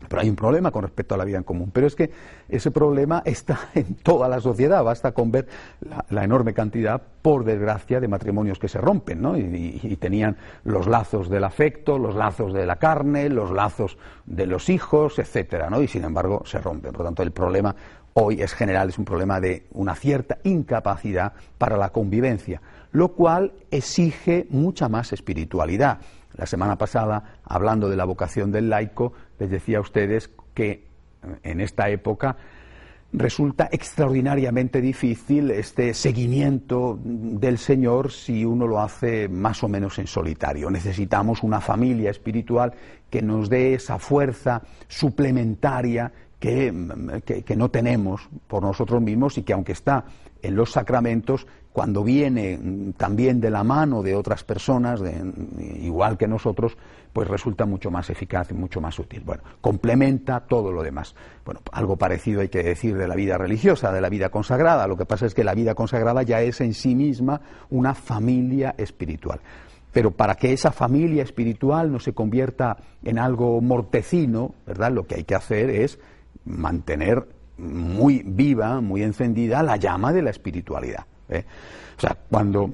pero 0.06 0.22
hay 0.22 0.30
un 0.30 0.36
problema 0.36 0.70
con 0.70 0.82
respecto 0.82 1.14
a 1.14 1.18
la 1.18 1.24
vida 1.24 1.38
en 1.38 1.44
común. 1.44 1.70
Pero 1.72 1.86
es 1.86 1.94
que 1.94 2.10
ese 2.48 2.70
problema 2.70 3.22
está 3.24 3.70
en 3.74 3.94
toda 3.96 4.28
la 4.28 4.40
sociedad. 4.40 4.84
Basta 4.84 5.12
con 5.12 5.30
ver 5.30 5.48
la, 6.10 6.24
enorme 6.24 6.54
cantidad, 6.54 7.00
por 7.22 7.44
desgracia, 7.44 8.00
de 8.00 8.08
matrimonios 8.08 8.58
que 8.58 8.68
se 8.68 8.78
rompen, 8.78 9.20
¿no? 9.20 9.36
Y, 9.36 9.96
tenían 9.98 10.36
los 10.64 10.86
lazos 10.86 11.28
del 11.28 11.42
afecto, 11.42 11.98
los 11.98 12.14
lazos 12.14 12.52
de 12.52 12.64
la 12.64 12.76
carne, 12.76 13.28
los 13.28 13.50
lazos 13.50 13.98
de 14.26 14.46
los 14.46 14.68
hijos, 14.68 15.18
etcétera, 15.18 15.68
¿no? 15.68 15.82
Y 15.82 15.88
sin 15.88 16.04
embargo 16.04 16.42
se 16.44 16.58
rompen. 16.60 16.92
Por 16.92 17.00
lo 17.00 17.06
tanto, 17.06 17.22
el 17.22 17.32
problema 17.32 17.74
hoy 18.14 18.40
es 18.40 18.52
general, 18.52 18.88
es 18.88 18.98
un 18.98 19.04
problema 19.04 19.40
de 19.40 19.66
una 19.72 19.94
cierta 19.94 20.38
incapacidad 20.44 21.32
para 21.56 21.76
la 21.76 21.90
convivencia, 21.90 22.60
lo 22.92 23.08
cual 23.08 23.52
exige 23.70 24.46
mucha 24.50 24.88
más 24.88 25.12
espiritualidad. 25.12 25.98
La 26.36 26.46
semana 26.46 26.76
pasada, 26.76 27.38
hablando 27.44 27.88
de 27.88 27.96
la 27.96 28.04
vocación 28.04 28.52
del 28.52 28.70
laico, 28.70 29.12
les 29.38 29.50
decía 29.50 29.78
a 29.78 29.80
ustedes 29.80 30.30
que 30.54 30.70
eh, 30.70 30.82
en 31.42 31.60
esta 31.60 31.88
época 31.88 32.36
resulta 33.12 33.68
extraordinariamente 33.72 34.80
difícil 34.82 35.50
este 35.50 35.94
seguimiento 35.94 36.98
del 37.02 37.56
Señor 37.56 38.12
si 38.12 38.44
uno 38.44 38.66
lo 38.66 38.80
hace 38.80 39.28
más 39.28 39.62
o 39.64 39.68
menos 39.68 39.98
en 39.98 40.06
solitario. 40.06 40.70
Necesitamos 40.70 41.42
una 41.42 41.60
familia 41.60 42.10
espiritual 42.10 42.74
que 43.08 43.22
nos 43.22 43.48
dé 43.48 43.74
esa 43.74 43.98
fuerza 43.98 44.62
suplementaria 44.88 46.12
que, 46.38 46.72
no 47.56 47.70
tenemos 47.70 48.28
por 48.46 48.62
nosotros 48.62 49.02
mismos 49.02 49.38
y 49.38 49.42
que 49.42 49.52
aunque 49.52 49.72
está 49.72 50.04
en 50.40 50.54
los 50.54 50.72
sacramentos, 50.72 51.46
cuando 51.72 52.02
viene 52.04 52.92
también 52.96 53.40
de 53.40 53.50
la 53.50 53.64
mano 53.64 54.02
de 54.02 54.14
otras 54.14 54.44
personas, 54.44 55.00
igual 55.80 56.16
que 56.16 56.28
nosotros, 56.28 56.76
pues 57.12 57.28
resulta 57.28 57.66
mucho 57.66 57.90
más 57.90 58.10
eficaz 58.10 58.50
y 58.50 58.54
mucho 58.54 58.80
más 58.80 58.98
útil. 58.98 59.22
Bueno, 59.24 59.42
complementa 59.60 60.40
todo 60.40 60.72
lo 60.72 60.82
demás. 60.82 61.14
Bueno, 61.44 61.60
algo 61.72 61.96
parecido 61.96 62.40
hay 62.40 62.48
que 62.48 62.62
decir 62.62 62.96
de 62.96 63.08
la 63.08 63.14
vida 63.14 63.38
religiosa, 63.38 63.92
de 63.92 64.00
la 64.00 64.08
vida 64.08 64.28
consagrada. 64.28 64.86
Lo 64.86 64.96
que 64.96 65.06
pasa 65.06 65.26
es 65.26 65.34
que 65.34 65.44
la 65.44 65.54
vida 65.54 65.74
consagrada 65.74 66.22
ya 66.22 66.40
es 66.40 66.60
en 66.60 66.74
sí 66.74 66.94
misma 66.94 67.40
una 67.70 67.94
familia 67.94 68.74
espiritual. 68.78 69.40
Pero 69.92 70.10
para 70.10 70.34
que 70.34 70.52
esa 70.52 70.70
familia 70.70 71.22
espiritual 71.22 71.90
no 71.90 71.98
se 71.98 72.12
convierta 72.12 72.76
en 73.02 73.18
algo 73.18 73.60
mortecino, 73.60 74.54
¿verdad? 74.66 74.92
Lo 74.92 75.06
que 75.06 75.16
hay 75.16 75.24
que 75.24 75.34
hacer 75.34 75.70
es 75.70 75.98
mantener 76.48 77.26
muy 77.58 78.22
viva, 78.24 78.80
muy 78.80 79.02
encendida 79.02 79.62
la 79.62 79.76
llama 79.76 80.12
de 80.12 80.22
la 80.22 80.30
espiritualidad. 80.30 81.04
¿eh? 81.28 81.44
O 81.96 82.00
sea, 82.00 82.16
cuando 82.30 82.72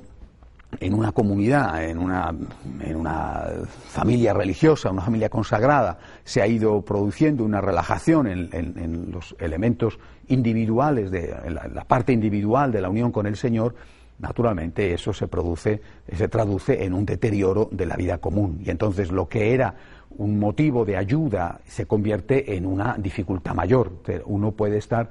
en 0.80 0.94
una 0.94 1.12
comunidad, 1.12 1.84
en 1.88 1.98
una, 1.98 2.34
en 2.80 2.96
una, 2.96 3.44
familia 3.88 4.34
religiosa, 4.34 4.90
una 4.90 5.02
familia 5.02 5.28
consagrada, 5.28 5.98
se 6.24 6.42
ha 6.42 6.46
ido 6.46 6.82
produciendo 6.82 7.44
una 7.44 7.60
relajación 7.60 8.26
en, 8.26 9.10
los 9.12 9.36
elementos 9.38 9.98
individuales, 10.28 11.10
de 11.10 11.34
la, 11.50 11.84
parte 11.84 12.12
individual 12.12 12.72
de 12.72 12.80
la 12.80 12.90
unión 12.90 13.12
con 13.12 13.26
el 13.26 13.36
Señor, 13.36 13.74
naturalmente 14.18 14.92
eso 14.92 15.12
se 15.12 15.28
produce, 15.28 15.80
se 16.12 16.28
traduce 16.28 16.84
en 16.84 16.92
un 16.94 17.04
deterioro 17.04 17.68
de 17.70 17.86
la 17.86 17.96
vida 17.96 18.18
común. 18.18 18.60
Y 18.64 18.70
entonces 18.70 19.10
lo 19.12 19.28
que 19.28 19.54
era 19.54 19.74
un 20.18 20.38
motivo 20.38 20.84
de 20.84 20.96
ayuda 20.96 21.60
se 21.66 21.86
convierte 21.86 22.56
en 22.56 22.66
una 22.66 22.96
dificultad 22.98 23.54
mayor. 23.54 23.92
Uno 24.26 24.52
puede 24.52 24.78
estar 24.78 25.10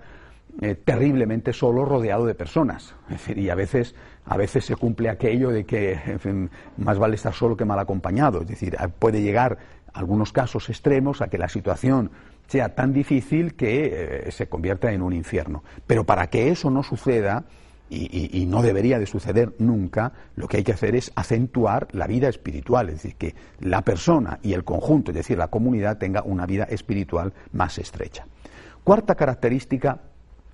eh, 0.62 0.76
terriblemente 0.76 1.52
solo 1.52 1.84
rodeado 1.84 2.26
de 2.26 2.36
personas. 2.36 2.96
y 3.36 3.50
a 3.50 3.56
veces, 3.56 3.96
a 4.26 4.38
veces 4.38 4.66
se 4.66 4.76
cumple 4.76 5.10
aquello 5.10 5.50
de 5.50 5.66
que 5.66 5.98
más 6.78 7.00
vale 7.00 7.16
estar 7.16 7.34
solo 7.34 7.58
que 7.58 7.66
mal 7.66 7.80
acompañado. 7.80 8.42
Es 8.42 8.48
decir, 8.48 8.78
puede 9.00 9.22
llegar 9.22 9.58
algunos 9.94 10.32
casos 10.32 10.70
extremos 10.70 11.22
a 11.22 11.28
que 11.28 11.38
la 11.38 11.50
situación 11.50 12.12
sea 12.48 12.76
tan 12.76 12.94
difícil 12.94 13.56
que 13.56 14.26
eh, 14.28 14.32
se 14.32 14.48
convierta 14.48 14.92
en 14.92 15.02
un 15.02 15.14
infierno. 15.14 15.64
Pero 15.88 16.04
para 16.04 16.28
que 16.28 16.50
eso 16.50 16.70
no 16.70 16.84
suceda, 16.84 17.46
y, 17.94 18.46
no 18.46 18.62
debería 18.62 19.00
de 19.00 19.06
suceder 19.06 19.54
nunca, 19.60 20.12
lo 20.36 20.48
que 20.48 20.58
hay 20.58 20.64
que 20.64 20.74
hacer 20.74 20.96
es 20.96 21.12
acentuar 21.16 21.88
la 21.92 22.08
vida 22.08 22.28
espiritual, 22.28 22.90
es 22.90 22.96
decir, 22.96 23.16
que 23.16 23.36
la 23.60 23.82
persona 23.82 24.40
y 24.42 24.54
el 24.54 24.64
conjunto, 24.64 25.12
es 25.12 25.16
decir, 25.16 25.38
la 25.38 25.48
comunidad, 25.48 25.98
tenga 25.98 26.24
una 26.24 26.46
vida 26.46 26.66
espiritual 26.66 27.34
más 27.52 27.78
estrecha. 27.78 28.26
Cuarta 28.84 29.16
característica 29.16 30.00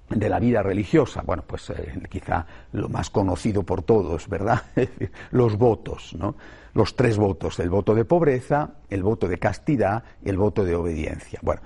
de 0.09 0.29
la 0.29 0.39
vida 0.39 0.63
religiosa, 0.63 1.21
bueno, 1.25 1.43
pues 1.45 1.69
eh, 1.69 2.01
quizá 2.09 2.45
lo 2.73 2.89
más 2.89 3.09
conocido 3.09 3.63
por 3.63 3.83
todos, 3.83 4.27
¿verdad? 4.27 4.63
Los 5.31 5.57
votos, 5.57 6.15
¿no? 6.17 6.35
Los 6.73 6.95
tres 6.95 7.17
votos, 7.17 7.59
el 7.59 7.69
voto 7.69 7.95
de 7.95 8.05
pobreza, 8.05 8.71
el 8.89 9.03
voto 9.03 9.27
de 9.27 9.37
castidad 9.37 10.03
y 10.23 10.29
el 10.29 10.37
voto 10.37 10.63
de 10.63 10.75
obediencia. 10.75 11.39
Bueno, 11.41 11.61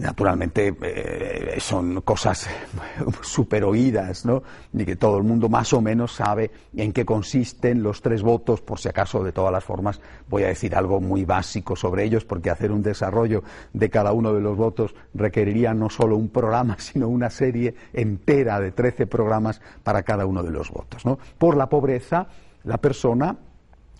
naturalmente 0.00 0.74
eh, 0.82 1.56
son 1.58 2.00
cosas 2.00 2.48
super 3.22 3.64
oídas, 3.64 4.24
¿no? 4.24 4.42
Y 4.72 4.84
que 4.84 4.96
todo 4.96 5.18
el 5.18 5.24
mundo 5.24 5.48
más 5.48 5.72
o 5.72 5.80
menos 5.80 6.12
sabe 6.12 6.50
en 6.76 6.92
qué 6.92 7.04
consisten 7.04 7.82
los 7.82 8.00
tres 8.00 8.22
votos, 8.22 8.60
por 8.60 8.78
si 8.78 8.88
acaso, 8.88 9.22
de 9.22 9.32
todas 9.32 9.52
las 9.52 9.64
formas, 9.64 10.00
voy 10.28 10.44
a 10.44 10.48
decir 10.48 10.74
algo 10.74 11.00
muy 11.00 11.24
básico 11.24 11.76
sobre 11.76 12.04
ellos, 12.04 12.24
porque 12.24 12.50
hacer 12.50 12.72
un 12.72 12.82
desarrollo 12.82 13.42
de 13.72 13.90
cada 13.90 14.12
uno 14.12 14.32
de 14.32 14.40
los 14.40 14.56
votos 14.56 14.94
requeriría 15.12 15.74
no 15.74 15.90
solo 15.90 16.16
un 16.16 16.28
programa, 16.28 16.76
sino 16.78 17.08
una 17.08 17.30
serie 17.30 17.74
entera 17.92 18.60
de 18.60 18.72
13 18.72 19.06
programas 19.06 19.60
para 19.82 20.02
cada 20.02 20.26
uno 20.26 20.42
de 20.42 20.50
los 20.50 20.70
votos, 20.70 21.04
¿no? 21.04 21.18
Por 21.38 21.56
la 21.56 21.68
pobreza, 21.68 22.26
la 22.64 22.78
persona 22.78 23.36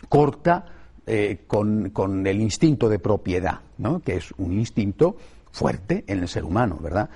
corta 0.09 0.67
eh, 1.07 1.45
con, 1.47 1.91
con, 1.91 2.26
el 2.26 2.41
instinto 2.41 2.88
de 2.88 2.99
propiedad, 2.99 3.61
¿no? 3.76 4.00
que 4.00 4.17
es 4.17 4.33
un 4.38 4.55
instinto 4.55 5.17
fuerte 5.54 6.04
en 6.06 6.18
el 6.18 6.28
ser 6.28 6.44
humano, 6.44 6.78
¿verdad? 6.82 7.08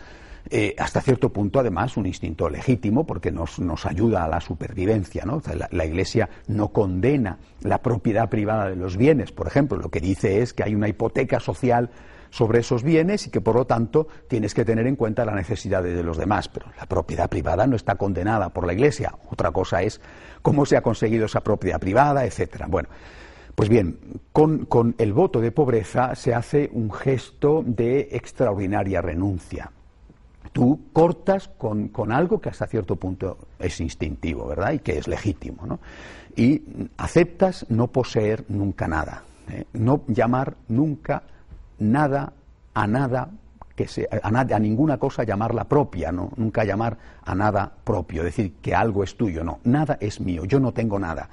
eh, 0.51 0.75
hasta 0.79 1.01
cierto 1.01 1.31
punto, 1.31 1.61
además, 1.61 1.97
un 1.97 2.07
instinto 2.07 2.49
legítimo 2.49 3.07
porque 3.07 3.31
nos, 3.31 3.59
nos 3.59 3.87
ayuda 3.87 4.25
a 4.25 4.29
la 4.29 4.41
supervivencia. 4.41 5.25
¿no? 5.25 5.43
la, 5.71 5.85
Iglesia 5.85 6.29
no 6.47 6.69
condena 6.69 7.39
la 7.63 7.83
propiedad 7.83 8.29
privada 8.29 8.69
de 8.69 8.77
los 8.77 8.97
bienes, 8.97 9.33
por 9.33 9.47
ejemplo, 9.47 9.79
lo 9.79 9.91
que 9.91 10.01
dice 10.01 10.43
es 10.43 10.53
que 10.53 10.63
hay 10.63 10.75
una 10.75 10.89
hipoteca 10.89 11.41
social 11.41 11.91
sobre 12.31 12.61
esos 12.61 12.83
bienes 12.83 13.27
y 13.27 13.31
que 13.31 13.41
por 13.41 13.57
lo 13.57 13.67
tanto 13.67 14.07
tienes 14.29 14.53
que 14.53 14.67
tener 14.67 14.87
en 14.87 14.97
cuenta 14.97 15.25
las 15.25 15.35
necesidades 15.35 15.97
de 15.97 16.03
los 16.03 16.19
demás. 16.19 16.49
Pero 16.49 16.67
la 16.79 16.87
propiedad 16.87 17.29
privada 17.29 17.67
no 17.67 17.75
está 17.75 17.97
condenada 17.97 18.51
por 18.51 18.67
la 18.67 18.75
Iglesia. 18.75 19.15
Otra 19.31 19.51
cosa 19.51 19.83
es 19.83 20.01
cómo 20.43 20.67
se 20.67 20.77
ha 20.77 20.83
conseguido 20.83 21.27
esa 21.27 21.41
propiedad 21.41 21.81
privada, 21.81 22.27
etcétera. 22.27 22.67
Bueno, 22.69 22.91
pues 23.59 23.69
bien, 23.69 23.99
con, 24.31 24.67
con 24.67 24.95
el 24.99 25.13
voto 25.13 25.41
de 25.41 25.51
pobreza 25.51 26.15
se 26.15 26.33
hace 26.33 26.71
un 26.73 26.93
gesto 26.93 27.65
de 27.67 28.09
extraordinaria 28.13 29.03
renuncia 29.03 29.73
tú 30.53 30.81
cortas 30.93 31.49
con, 31.59 31.91
algo 32.13 32.41
que 32.41 32.51
hasta 32.51 32.69
cierto 32.69 32.95
punto 32.95 33.37
es 33.59 33.81
instintivo, 33.81 34.47
¿verdad? 34.47 34.75
Y 34.75 34.79
que 34.79 34.99
es 34.99 35.09
legítimo, 35.09 35.67
¿no? 35.67 35.81
Y 36.37 36.63
aceptas 36.97 37.67
no 37.69 37.89
poseer 37.89 38.45
nunca 38.49 38.87
nada, 38.87 39.25
¿eh? 39.51 39.65
no 39.73 40.03
llamar 40.07 40.55
nunca 40.69 41.25
nada 41.81 42.33
a 42.75 42.87
nada 42.87 43.29
que 43.75 43.89
sea, 43.89 44.07
a, 44.23 44.29
a, 44.29 44.59
ninguna 44.61 44.99
cosa 44.99 45.25
llamarla 45.25 45.65
propia, 45.65 46.13
¿no? 46.13 46.31
Nunca 46.37 46.65
llamar 46.65 46.97
a 47.25 47.35
nada 47.35 47.73
propio, 47.83 48.23
decir 48.23 48.55
que 48.63 48.73
algo 48.73 49.03
es 49.03 49.17
tuyo, 49.17 49.43
no, 49.43 49.59
nada 49.65 49.99
es 50.01 50.21
mío, 50.21 50.45
yo 50.45 50.61
no 50.61 50.73
tengo 50.73 50.99
nada. 51.01 51.29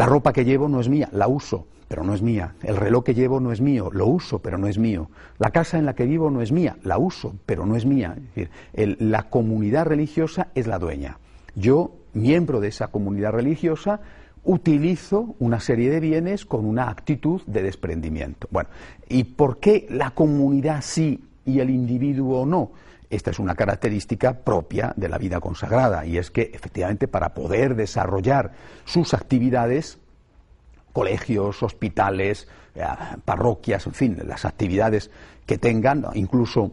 La 0.00 0.06
ropa 0.06 0.32
que 0.32 0.46
llevo 0.46 0.66
no 0.66 0.80
es 0.80 0.88
mía, 0.88 1.10
la 1.12 1.28
uso, 1.28 1.66
pero 1.86 2.02
no 2.04 2.14
es 2.14 2.22
mía. 2.22 2.54
El 2.62 2.78
reloj 2.78 3.04
que 3.04 3.12
llevo 3.12 3.38
no 3.38 3.52
es 3.52 3.60
mío, 3.60 3.90
lo 3.92 4.06
uso, 4.06 4.38
pero 4.38 4.56
no 4.56 4.66
es 4.66 4.78
mío. 4.78 5.10
La 5.38 5.50
casa 5.50 5.78
en 5.78 5.84
la 5.84 5.94
que 5.94 6.06
vivo 6.06 6.30
no 6.30 6.40
es 6.40 6.52
mía, 6.52 6.78
la 6.84 6.96
uso, 6.96 7.34
pero 7.44 7.66
no 7.66 7.76
es 7.76 7.84
mía. 7.84 8.16
Es 8.16 8.48
decir, 8.74 8.96
la 8.98 9.24
comunidad 9.24 9.84
religiosa 9.84 10.48
es 10.54 10.66
la 10.66 10.78
dueña. 10.78 11.18
Yo, 11.54 11.92
miembro 12.14 12.60
de 12.60 12.68
esa 12.68 12.86
comunidad 12.86 13.32
religiosa, 13.32 14.00
utilizo 14.42 15.34
una 15.38 15.60
serie 15.60 15.90
de 15.90 16.00
bienes 16.00 16.46
con 16.46 16.64
una 16.64 16.88
actitud 16.88 17.42
de 17.46 17.62
desprendimiento. 17.62 18.48
Bueno, 18.50 18.70
¿y 19.06 19.24
por 19.24 19.58
qué 19.58 19.86
la 19.90 20.12
comunidad 20.12 20.80
sí 20.80 21.22
y 21.44 21.60
el 21.60 21.68
individuo 21.68 22.46
no? 22.46 22.70
Esta 23.10 23.32
es 23.32 23.40
una 23.40 23.56
característica 23.56 24.32
propia 24.32 24.94
de 24.96 25.08
la 25.08 25.18
vida 25.18 25.40
consagrada 25.40 26.06
y 26.06 26.16
es 26.16 26.30
que 26.30 26.50
efectivamente 26.54 27.08
para 27.08 27.34
poder 27.34 27.74
desarrollar 27.74 28.52
sus 28.84 29.14
actividades 29.14 29.98
colegios, 30.92 31.62
hospitales, 31.62 32.48
eh, 32.74 32.84
parroquias, 33.24 33.86
en 33.86 33.94
fin, 33.94 34.18
las 34.24 34.44
actividades 34.44 35.10
que 35.44 35.58
tengan, 35.58 36.06
incluso 36.14 36.72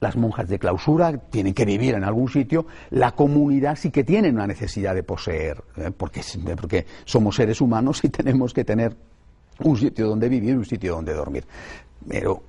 las 0.00 0.16
monjas 0.16 0.48
de 0.48 0.58
clausura 0.58 1.16
tienen 1.16 1.54
que 1.54 1.64
vivir 1.64 1.94
en 1.94 2.04
algún 2.04 2.28
sitio, 2.28 2.66
la 2.90 3.12
comunidad 3.12 3.76
sí 3.76 3.90
que 3.90 4.04
tiene 4.04 4.30
una 4.30 4.46
necesidad 4.46 4.94
de 4.94 5.02
poseer, 5.02 5.62
eh, 5.76 5.90
porque, 5.96 6.20
porque 6.54 6.86
somos 7.04 7.36
seres 7.36 7.60
humanos 7.60 8.04
y 8.04 8.08
tenemos 8.10 8.52
que 8.52 8.64
tener 8.64 8.94
un 9.60 9.76
sitio 9.76 10.08
donde 10.08 10.28
vivir, 10.28 10.56
un 10.56 10.64
sitio 10.64 10.94
donde 10.94 11.14
dormir. 11.14 11.46
Pero 12.06 12.42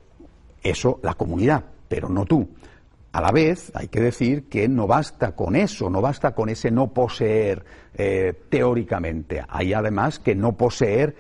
eso 0.61 0.99
la 1.03 1.13
comunidad, 1.13 1.63
pero 1.87 2.09
no 2.09 2.25
tú. 2.25 2.47
A 3.17 3.21
la 3.21 3.31
vez, 3.31 3.71
hay 3.73 3.87
que 3.87 3.99
decir 3.99 4.43
que 4.47 4.67
no 4.67 4.85
basta 4.85 5.31
con 5.31 5.55
eso, 5.55 5.89
no 5.89 6.01
basta 6.01 6.35
con 6.35 6.49
ese 6.49 6.69
no 6.69 6.93
poseer 6.93 7.65
eh, 7.95 8.31
teóricamente. 8.47 9.43
Hay 9.49 9.73
además 9.73 10.19
que 10.19 10.35
no 10.35 10.55
poseer 10.55 11.15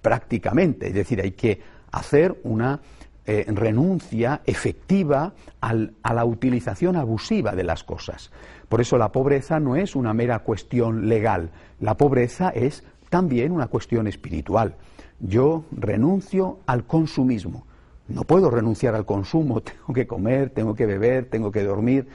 prácticamente, 0.00 0.86
es 0.86 0.94
decir, 0.94 1.20
hay 1.20 1.32
que 1.32 1.60
hacer 1.90 2.40
una 2.44 2.80
eh, 3.26 3.44
renuncia 3.48 4.40
efectiva 4.46 5.34
a 5.60 6.14
la 6.14 6.24
utilización 6.24 6.96
abusiva 6.96 7.52
de 7.54 7.64
las 7.64 7.84
cosas. 7.84 8.30
Por 8.70 8.80
eso 8.80 8.96
la 8.96 9.12
pobreza 9.12 9.60
no 9.60 9.76
es 9.76 9.94
una 9.94 10.14
mera 10.14 10.38
cuestión 10.38 11.06
legal, 11.06 11.50
la 11.80 11.98
pobreza 11.98 12.48
es 12.48 12.82
también 13.10 13.52
una 13.52 13.66
cuestión 13.66 14.06
espiritual. 14.06 14.76
Yo 15.20 15.66
renuncio 15.70 16.60
al 16.64 16.86
consumismo 16.86 17.66
no 18.12 18.24
puedo 18.24 18.50
renunciar 18.50 18.94
al 18.94 19.06
consumo, 19.06 19.60
tengo 19.62 19.92
que 19.94 20.06
comer, 20.06 20.50
tengo 20.50 20.74
que 20.74 20.86
beber, 20.86 21.26
tengo 21.26 21.50
que 21.50 21.62
dormir, 21.64 22.08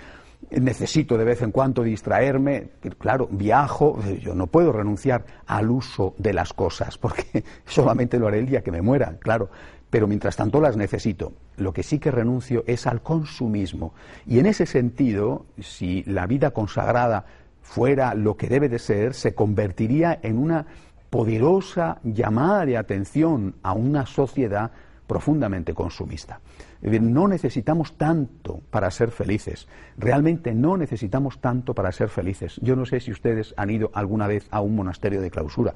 necesito 0.51 1.17
de 1.17 1.25
vez 1.25 1.41
en 1.41 1.51
cuando 1.51 1.83
distraerme, 1.83 2.69
claro, 2.97 3.27
viajo, 3.31 3.99
yo 4.21 4.35
no 4.35 4.47
puedo 4.47 4.71
renunciar 4.71 5.25
al 5.45 5.69
uso 5.69 6.13
de 6.17 6.33
las 6.33 6.53
cosas, 6.53 6.97
porque 6.99 7.43
solamente 7.65 8.19
lo 8.19 8.27
haré 8.27 8.39
el 8.39 8.45
día 8.45 8.61
que 8.61 8.71
me 8.71 8.81
muera, 8.81 9.17
claro, 9.19 9.49
pero 9.89 10.07
mientras 10.07 10.35
tanto 10.35 10.59
las 10.59 10.75
necesito. 10.75 11.33
Lo 11.55 11.73
que 11.73 11.83
sí 11.83 11.97
que 11.97 12.11
renuncio 12.11 12.63
es 12.67 12.85
al 12.87 13.01
consumismo. 13.01 13.93
Y 14.25 14.39
en 14.39 14.45
ese 14.45 14.65
sentido, 14.65 15.45
si 15.59 16.03
la 16.03 16.27
vida 16.27 16.51
consagrada 16.51 17.25
fuera 17.61 18.13
lo 18.13 18.35
que 18.35 18.47
debe 18.47 18.69
de 18.69 18.79
ser, 18.79 19.13
se 19.13 19.33
convertiría 19.33 20.19
en 20.21 20.37
una 20.37 20.65
poderosa 21.09 21.99
llamada 22.03 22.65
de 22.65 22.77
atención 22.77 23.55
a 23.63 23.73
una 23.73 24.05
sociedad 24.05 24.71
profundamente 25.07 25.73
consumista. 25.73 26.41
no 26.81 27.27
necesitamos 27.27 27.97
tanto 27.97 28.61
para 28.69 28.91
ser 28.91 29.11
felices. 29.11 29.67
Realmente 29.97 30.53
no 30.53 30.77
necesitamos 30.77 31.39
tanto 31.39 31.73
para 31.73 31.91
ser 31.91 32.09
felices. 32.09 32.59
Yo 32.61 32.75
no 32.75 32.85
sé 32.85 32.99
si 32.99 33.11
ustedes 33.11 33.53
han 33.57 33.69
ido 33.69 33.89
alguna 33.93 34.27
vez 34.27 34.47
a 34.51 34.61
un 34.61 34.75
monasterio 34.75 35.21
de 35.21 35.31
clausura. 35.31 35.73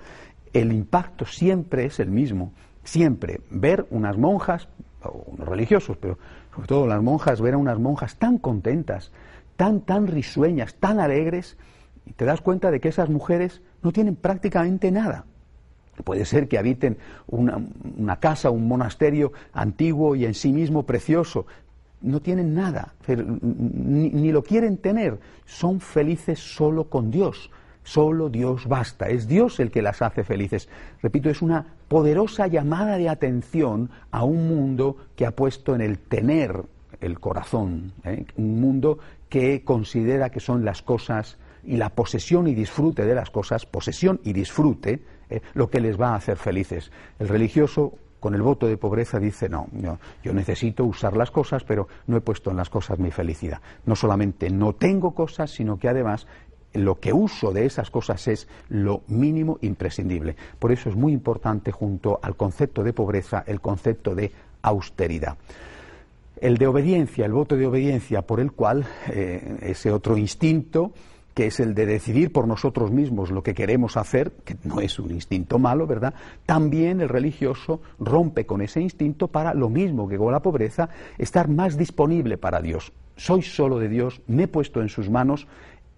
El 0.54 0.72
impacto 0.74 1.26
siempre 1.26 1.86
es 1.86 2.00
el 2.00 2.12
mismo. 2.12 2.54
Siempre. 2.84 3.42
Ver 3.50 3.88
unas 3.90 4.18
monjas, 4.18 4.68
o 5.04 5.24
unos 5.28 5.48
religiosos, 5.48 5.98
pero 5.98 6.18
sobre 6.54 6.68
todo 6.68 6.88
las 6.88 7.02
monjas, 7.02 7.42
ver 7.42 7.54
a 7.54 7.58
unas 7.58 7.80
monjas 7.80 8.18
tan 8.18 8.38
contentas, 8.38 9.12
tan, 9.56 9.82
tan 9.82 10.08
risueñas, 10.08 10.76
tan 10.76 11.00
alegres, 11.00 11.58
y 12.06 12.14
te 12.14 12.26
das 12.26 12.42
cuenta 12.42 12.72
de 12.72 12.80
que 12.80 12.90
esas 12.90 13.10
mujeres 13.10 13.62
no 13.82 13.92
tienen 13.92 14.16
prácticamente 14.16 14.92
nada. 14.92 15.26
Puede 16.04 16.26
ser 16.26 16.48
que 16.48 16.58
habiten 16.58 16.98
una, 17.28 18.20
casa, 18.20 18.50
un 18.50 18.68
monasterio 18.68 19.32
antiguo 19.54 20.16
y 20.16 20.26
en 20.26 20.34
sí 20.34 20.52
mismo 20.52 20.84
precioso. 20.84 21.46
No 22.02 22.20
tienen 22.20 22.56
nada, 22.56 22.94
ni, 23.08 24.32
lo 24.32 24.44
quieren 24.44 24.78
tener. 24.78 25.20
Son 25.46 25.80
felices 25.80 26.40
solo 26.40 26.86
con 26.86 27.12
Dios. 27.12 27.52
Solo 27.84 28.30
Dios 28.30 28.68
basta. 28.68 29.10
Es 29.10 29.28
Dios 29.28 29.60
el 29.60 29.72
que 29.72 29.82
las 29.82 30.02
hace 30.02 30.24
felices. 30.24 30.70
Repito, 31.02 31.30
es 31.30 31.42
una 31.42 31.66
poderosa 31.88 32.48
llamada 32.48 32.98
de 32.98 33.10
atención 33.10 33.90
a 34.12 34.24
un 34.24 34.48
mundo 34.48 34.98
que 35.16 35.26
ha 35.26 35.32
puesto 35.32 35.76
en 35.76 35.82
el 35.82 35.98
tener 36.00 36.64
el 37.02 37.20
corazón. 37.20 37.92
¿eh? 38.04 38.26
Un 38.38 38.62
mundo 38.62 39.00
que 39.30 39.64
considera 39.64 40.30
que 40.30 40.40
son 40.40 40.64
las 40.64 40.82
cosas 40.82 41.38
y 41.64 41.78
la 41.78 41.90
posesión 41.90 42.48
y 42.48 42.56
disfrute 42.56 43.06
de 43.06 43.16
las 43.16 43.30
cosas, 43.30 43.66
posesión 43.66 44.20
y 44.24 44.34
disfrute, 44.34 45.04
eh, 45.32 45.42
lo 45.54 45.70
que 45.70 45.80
les 45.80 46.00
va 46.00 46.10
a 46.10 46.16
hacer 46.16 46.38
felices. 46.38 46.92
El 47.20 47.28
religioso 47.28 47.94
con 48.20 48.36
el 48.36 48.44
voto 48.44 48.68
de 48.68 48.78
pobreza 48.78 49.20
dice, 49.20 49.50
no, 49.50 49.68
yo 50.24 50.32
necesito 50.32 50.86
usar 50.86 51.18
las 51.18 51.32
cosas, 51.32 51.64
pero 51.64 51.88
no 52.06 52.18
he 52.18 52.22
puesto 52.22 52.52
en 52.52 52.58
las 52.58 52.70
cosas 52.70 53.00
mi 53.00 53.10
felicidad. 53.10 53.62
No 53.88 53.96
solamente 53.96 54.52
no 54.52 54.74
tengo 54.74 55.16
cosas, 55.16 55.50
sino 55.50 55.80
que 55.80 55.90
además 55.90 56.28
lo 56.74 57.00
que 57.00 57.14
uso 57.14 57.52
de 57.52 57.66
esas 57.66 57.90
cosas 57.90 58.28
es 58.28 58.48
lo 58.70 59.02
mínimo 59.08 59.58
imprescindible. 59.62 60.36
Por 60.60 60.72
eso 60.72 60.90
es 60.90 60.96
muy 60.96 61.14
importante 61.14 61.72
junto 61.72 62.20
al 62.22 62.36
concepto 62.36 62.84
de 62.84 62.94
pobreza 62.94 63.44
el 63.48 63.60
concepto 63.60 64.14
de 64.14 64.32
austeridad. 64.62 65.38
El 66.40 66.58
de 66.58 66.68
obediencia, 66.68 67.26
el 67.26 67.34
voto 67.34 67.56
de 67.56 67.68
obediencia 67.68 68.22
por 68.22 68.40
el 68.40 68.52
cual 68.52 68.86
eh, 69.10 69.58
ese 69.62 69.92
otro 69.92 70.18
instinto 70.18 70.92
que 71.34 71.48
es 71.48 71.60
el 71.60 71.74
de 71.74 71.86
decidir 71.86 72.32
por 72.32 72.48
nosotros 72.48 72.92
mismos 72.92 73.32
lo 73.32 73.44
que 73.44 73.54
queremos 73.54 73.98
hacer, 73.98 74.32
que 74.44 74.58
no 74.64 74.82
es 74.82 75.00
un 75.00 75.12
instinto 75.12 75.60
malo, 75.60 75.88
¿verdad? 75.88 76.14
También 76.46 77.02
el 77.02 77.10
religioso 77.10 77.82
rompe 78.00 78.46
con 78.46 78.62
ese 78.62 78.82
instinto 78.82 79.28
para 79.28 79.54
lo 79.54 79.70
mismo 79.70 80.08
que 80.08 80.18
con 80.18 80.32
la 80.32 80.42
pobreza, 80.42 80.90
estar 81.18 81.48
más 81.48 81.78
disponible 81.78 82.38
para 82.38 82.62
Dios. 82.62 82.92
Soy 83.16 83.42
solo 83.42 83.80
de 83.80 83.90
Dios, 83.90 84.22
me 84.28 84.44
he 84.44 84.48
puesto 84.48 84.82
en 84.82 84.90
sus 84.90 85.10
manos, 85.10 85.48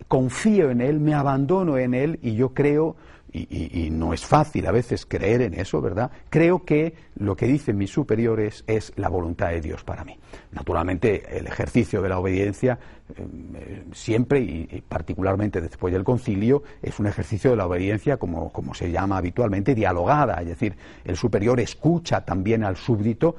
confío 0.07 0.69
en 0.69 0.81
Él, 0.81 0.99
me 0.99 1.13
abandono 1.13 1.77
en 1.77 1.93
Él 1.93 2.19
y 2.21 2.35
yo 2.35 2.53
creo 2.53 2.95
y, 3.33 3.89
no 3.89 4.13
es 4.13 4.25
fácil 4.25 4.67
a 4.67 4.71
veces 4.71 5.05
creer 5.07 5.41
en 5.41 5.55
eso, 5.55 5.81
¿verdad? 5.81 6.11
Creo 6.29 6.63
que 6.63 6.93
lo 7.15 7.35
que 7.35 7.47
dicen 7.47 7.77
mis 7.77 7.89
superiores 7.89 8.63
es 8.67 8.93
la 8.95 9.09
voluntad 9.09 9.49
de 9.49 9.61
Dios 9.61 9.83
para 9.83 10.03
mí. 10.03 10.19
Naturalmente, 10.51 11.37
el 11.37 11.47
ejercicio 11.47 12.01
de 12.01 12.09
la 12.09 12.19
obediencia 12.19 12.77
eh, 13.15 13.83
siempre 13.91 14.39
y, 14.39 14.83
particularmente 14.87 15.61
después 15.61 15.93
del 15.93 16.03
concilio 16.03 16.63
es 16.81 16.99
un 16.99 17.07
ejercicio 17.07 17.49
de 17.49 17.57
la 17.57 17.65
obediencia 17.65 18.17
como, 18.17 18.51
como 18.51 18.75
se 18.75 18.91
llama 18.91 19.17
habitualmente 19.17 19.73
dialogada, 19.73 20.39
es 20.41 20.47
decir, 20.47 20.75
el 21.03 21.17
superior 21.17 21.59
escucha 21.59 22.21
también 22.21 22.63
al 22.63 22.77
súbdito 22.77 23.35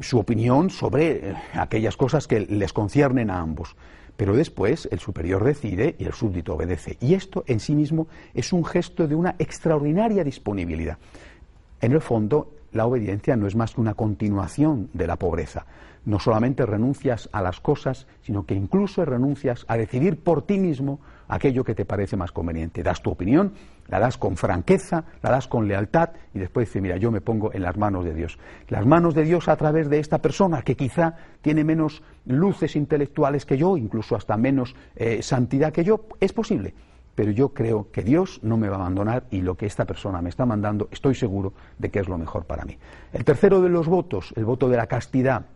su 0.00 0.18
opinión 0.18 0.70
sobre 0.70 1.30
eh, 1.30 1.34
aquellas 1.54 1.96
cosas 1.96 2.26
que 2.26 2.40
les 2.40 2.72
conciernen 2.72 3.30
a 3.30 3.40
ambos. 3.40 3.76
Pero 4.16 4.34
después 4.34 4.88
el 4.90 4.98
superior 4.98 5.44
decide 5.44 5.94
y 5.98 6.04
el 6.04 6.12
súbdito 6.12 6.54
obedece. 6.54 6.96
Y 7.00 7.14
esto 7.14 7.44
en 7.46 7.60
sí 7.60 7.74
mismo 7.74 8.08
es 8.34 8.52
un 8.52 8.64
gesto 8.64 9.06
de 9.06 9.14
una 9.14 9.36
extraordinaria 9.38 10.24
disponibilidad. 10.24 10.98
En 11.80 11.92
el 11.92 12.00
fondo, 12.00 12.52
la 12.72 12.86
obediencia 12.86 13.36
no 13.36 13.46
es 13.46 13.54
más 13.54 13.74
que 13.74 13.80
una 13.80 13.94
continuación 13.94 14.88
de 14.92 15.06
la 15.06 15.16
pobreza. 15.16 15.66
No 16.04 16.18
solamente 16.18 16.64
renuncias 16.64 17.28
a 17.32 17.42
las 17.42 17.60
cosas, 17.60 18.06
sino 18.22 18.46
que 18.46 18.54
incluso 18.54 19.04
renuncias 19.04 19.64
a 19.68 19.76
decidir 19.76 20.18
por 20.18 20.42
ti 20.42 20.58
mismo 20.58 21.00
aquello 21.28 21.64
que 21.64 21.74
te 21.74 21.84
parece 21.84 22.16
más 22.16 22.32
conveniente. 22.32 22.82
Das 22.82 23.02
tu 23.02 23.10
opinión, 23.10 23.52
la 23.88 23.98
das 23.98 24.18
con 24.18 24.36
franqueza, 24.36 25.04
la 25.22 25.30
das 25.30 25.48
con 25.48 25.68
lealtad 25.68 26.10
y 26.34 26.38
después 26.38 26.68
dices, 26.68 26.82
mira, 26.82 26.96
yo 26.96 27.10
me 27.10 27.20
pongo 27.20 27.52
en 27.52 27.62
las 27.62 27.76
manos 27.76 28.04
de 28.04 28.14
Dios. 28.14 28.38
Las 28.68 28.86
manos 28.86 29.14
de 29.14 29.24
Dios 29.24 29.48
a 29.48 29.56
través 29.56 29.88
de 29.88 29.98
esta 29.98 30.18
persona 30.18 30.62
que 30.62 30.76
quizá 30.76 31.14
tiene 31.42 31.64
menos 31.64 32.02
luces 32.26 32.76
intelectuales 32.76 33.46
que 33.46 33.56
yo, 33.56 33.76
incluso 33.76 34.16
hasta 34.16 34.36
menos 34.36 34.74
eh, 34.96 35.22
santidad 35.22 35.72
que 35.72 35.84
yo, 35.84 36.06
es 36.20 36.32
posible. 36.32 36.74
Pero 37.14 37.30
yo 37.30 37.48
creo 37.48 37.90
que 37.90 38.02
Dios 38.02 38.40
no 38.42 38.58
me 38.58 38.68
va 38.68 38.76
a 38.76 38.80
abandonar 38.80 39.24
y 39.30 39.40
lo 39.40 39.56
que 39.56 39.64
esta 39.64 39.86
persona 39.86 40.20
me 40.20 40.28
está 40.28 40.44
mandando, 40.44 40.88
estoy 40.90 41.14
seguro 41.14 41.54
de 41.78 41.90
que 41.90 42.00
es 42.00 42.08
lo 42.08 42.18
mejor 42.18 42.44
para 42.44 42.64
mí. 42.64 42.76
El 43.12 43.24
tercero 43.24 43.62
de 43.62 43.70
los 43.70 43.88
votos, 43.88 44.34
el 44.36 44.44
voto 44.44 44.68
de 44.68 44.76
la 44.76 44.86
castidad, 44.86 45.46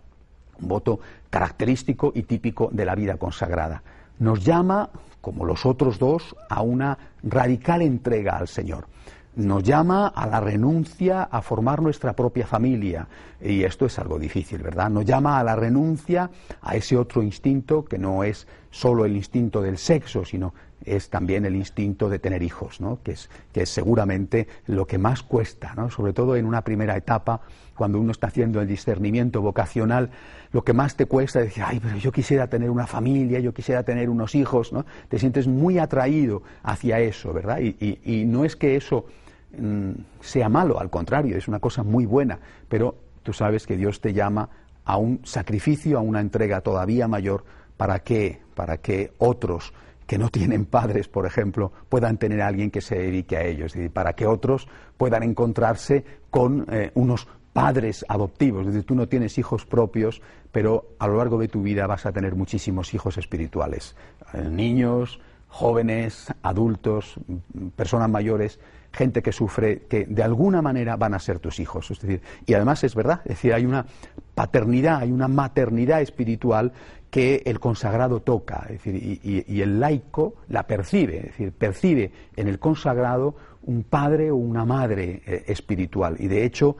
un 0.58 0.68
voto 0.68 1.00
característico 1.28 2.12
y 2.14 2.22
típico 2.22 2.70
de 2.72 2.84
la 2.86 2.94
vida 2.94 3.16
consagrada. 3.18 3.82
Nos 4.20 4.44
llama 4.44 4.90
como 5.20 5.44
los 5.44 5.66
otros 5.66 5.98
dos, 5.98 6.34
a 6.48 6.62
una 6.62 6.98
radical 7.22 7.82
entrega 7.82 8.36
al 8.36 8.48
Señor. 8.48 8.86
Nos 9.36 9.62
llama 9.62 10.08
a 10.08 10.26
la 10.26 10.40
renuncia 10.40 11.22
a 11.22 11.40
formar 11.40 11.80
nuestra 11.82 12.14
propia 12.14 12.46
familia. 12.46 13.06
Y 13.40 13.62
esto 13.62 13.86
es 13.86 13.98
algo 13.98 14.18
difícil, 14.18 14.62
¿verdad? 14.62 14.90
Nos 14.90 15.04
llama 15.04 15.38
a 15.38 15.44
la 15.44 15.56
renuncia 15.56 16.30
a 16.62 16.74
ese 16.74 16.96
otro 16.96 17.22
instinto 17.22 17.84
que 17.84 17.98
no 17.98 18.24
es 18.24 18.46
solo 18.70 19.04
el 19.04 19.16
instinto 19.16 19.62
del 19.62 19.78
sexo, 19.78 20.24
sino 20.24 20.52
es 20.84 21.10
también 21.10 21.44
el 21.44 21.56
instinto 21.56 22.08
de 22.08 22.18
tener 22.18 22.42
hijos, 22.42 22.80
¿no? 22.80 23.00
que, 23.02 23.12
es, 23.12 23.28
que 23.52 23.62
es 23.62 23.70
seguramente 23.70 24.48
lo 24.66 24.86
que 24.86 24.98
más 24.98 25.22
cuesta, 25.22 25.74
¿no? 25.76 25.90
sobre 25.90 26.12
todo 26.12 26.36
en 26.36 26.46
una 26.46 26.62
primera 26.62 26.96
etapa, 26.96 27.40
cuando 27.76 27.98
uno 27.98 28.12
está 28.12 28.26
haciendo 28.26 28.60
el 28.60 28.68
discernimiento 28.68 29.40
vocacional, 29.42 30.10
lo 30.52 30.64
que 30.64 30.72
más 30.72 30.96
te 30.96 31.06
cuesta 31.06 31.40
es 31.40 31.46
decir, 31.46 31.64
ay, 31.66 31.80
pero 31.80 31.96
yo 31.96 32.12
quisiera 32.12 32.48
tener 32.48 32.70
una 32.70 32.86
familia, 32.86 33.40
yo 33.40 33.54
quisiera 33.54 33.82
tener 33.82 34.10
unos 34.10 34.34
hijos, 34.34 34.72
¿no? 34.72 34.84
te 35.08 35.18
sientes 35.18 35.46
muy 35.46 35.78
atraído 35.78 36.42
hacia 36.62 37.00
eso, 37.00 37.32
¿verdad? 37.32 37.58
Y, 37.60 38.24
no 38.26 38.44
es 38.44 38.56
que 38.56 38.76
eso 38.76 39.06
mm, 39.56 39.92
sea 40.20 40.48
malo, 40.48 40.80
al 40.80 40.90
contrario, 40.90 41.36
es 41.36 41.48
una 41.48 41.58
cosa 41.58 41.82
muy 41.82 42.06
buena, 42.06 42.38
pero 42.68 42.96
tú 43.22 43.32
sabes 43.32 43.66
que 43.66 43.76
Dios 43.76 44.00
te 44.00 44.12
llama 44.12 44.48
a 44.84 44.96
un 44.96 45.20
sacrificio, 45.24 45.98
a 45.98 46.00
una 46.00 46.20
entrega 46.20 46.60
todavía 46.60 47.08
mayor, 47.08 47.44
¿para 47.76 48.00
qué? 48.00 48.40
Para 48.54 48.78
que 48.78 49.12
otros 49.18 49.72
que 50.10 50.18
no 50.18 50.28
tienen 50.28 50.64
padres, 50.64 51.06
por 51.06 51.24
ejemplo, 51.24 51.70
puedan 51.88 52.18
tener 52.18 52.42
a 52.42 52.48
alguien 52.48 52.72
que 52.72 52.80
se 52.80 52.96
dedique 52.96 53.36
a 53.36 53.44
ellos, 53.44 53.76
y 53.76 53.88
para 53.88 54.14
que 54.14 54.26
otros 54.26 54.66
puedan 54.96 55.22
encontrarse 55.22 56.04
con 56.30 56.66
eh, 56.68 56.90
unos 56.94 57.28
padres 57.52 58.04
adoptivos. 58.08 58.66
Es 58.66 58.72
decir, 58.72 58.84
tú 58.84 58.96
no 58.96 59.06
tienes 59.06 59.38
hijos 59.38 59.66
propios, 59.66 60.20
pero 60.50 60.96
a 60.98 61.06
lo 61.06 61.18
largo 61.18 61.38
de 61.38 61.46
tu 61.46 61.62
vida 61.62 61.86
vas 61.86 62.06
a 62.06 62.12
tener 62.12 62.34
muchísimos 62.34 62.92
hijos 62.92 63.18
espirituales. 63.18 63.94
Eh, 64.34 64.48
niños, 64.50 65.20
jóvenes, 65.46 66.26
adultos, 66.42 67.14
personas 67.76 68.10
mayores, 68.10 68.58
gente 68.92 69.22
que 69.22 69.30
sufre, 69.30 69.82
que 69.88 70.06
de 70.06 70.24
alguna 70.24 70.60
manera 70.60 70.96
van 70.96 71.14
a 71.14 71.20
ser 71.20 71.38
tus 71.38 71.60
hijos. 71.60 71.88
Es 71.92 72.00
decir, 72.00 72.20
y 72.46 72.54
además 72.54 72.82
es 72.82 72.96
verdad, 72.96 73.20
es 73.24 73.36
decir, 73.36 73.54
hay 73.54 73.64
una 73.64 73.86
paternidad, 74.34 75.02
hay 75.02 75.12
una 75.12 75.28
maternidad 75.28 76.00
espiritual 76.00 76.72
que 77.10 77.42
el 77.44 77.58
consagrado 77.58 78.20
toca, 78.20 78.66
es 78.68 78.82
decir, 78.84 79.20
y, 79.22 79.60
el 79.60 79.80
laico 79.80 80.34
la 80.48 80.66
percibe, 80.66 81.18
es 81.18 81.24
decir, 81.24 81.52
percibe 81.52 82.12
en 82.36 82.46
el 82.46 82.58
consagrado 82.58 83.34
un 83.64 83.82
padre 83.82 84.30
o 84.30 84.36
una 84.36 84.64
madre 84.64 85.22
eh, 85.26 85.44
espiritual. 85.48 86.16
Y 86.18 86.28
de 86.28 86.44
hecho, 86.44 86.76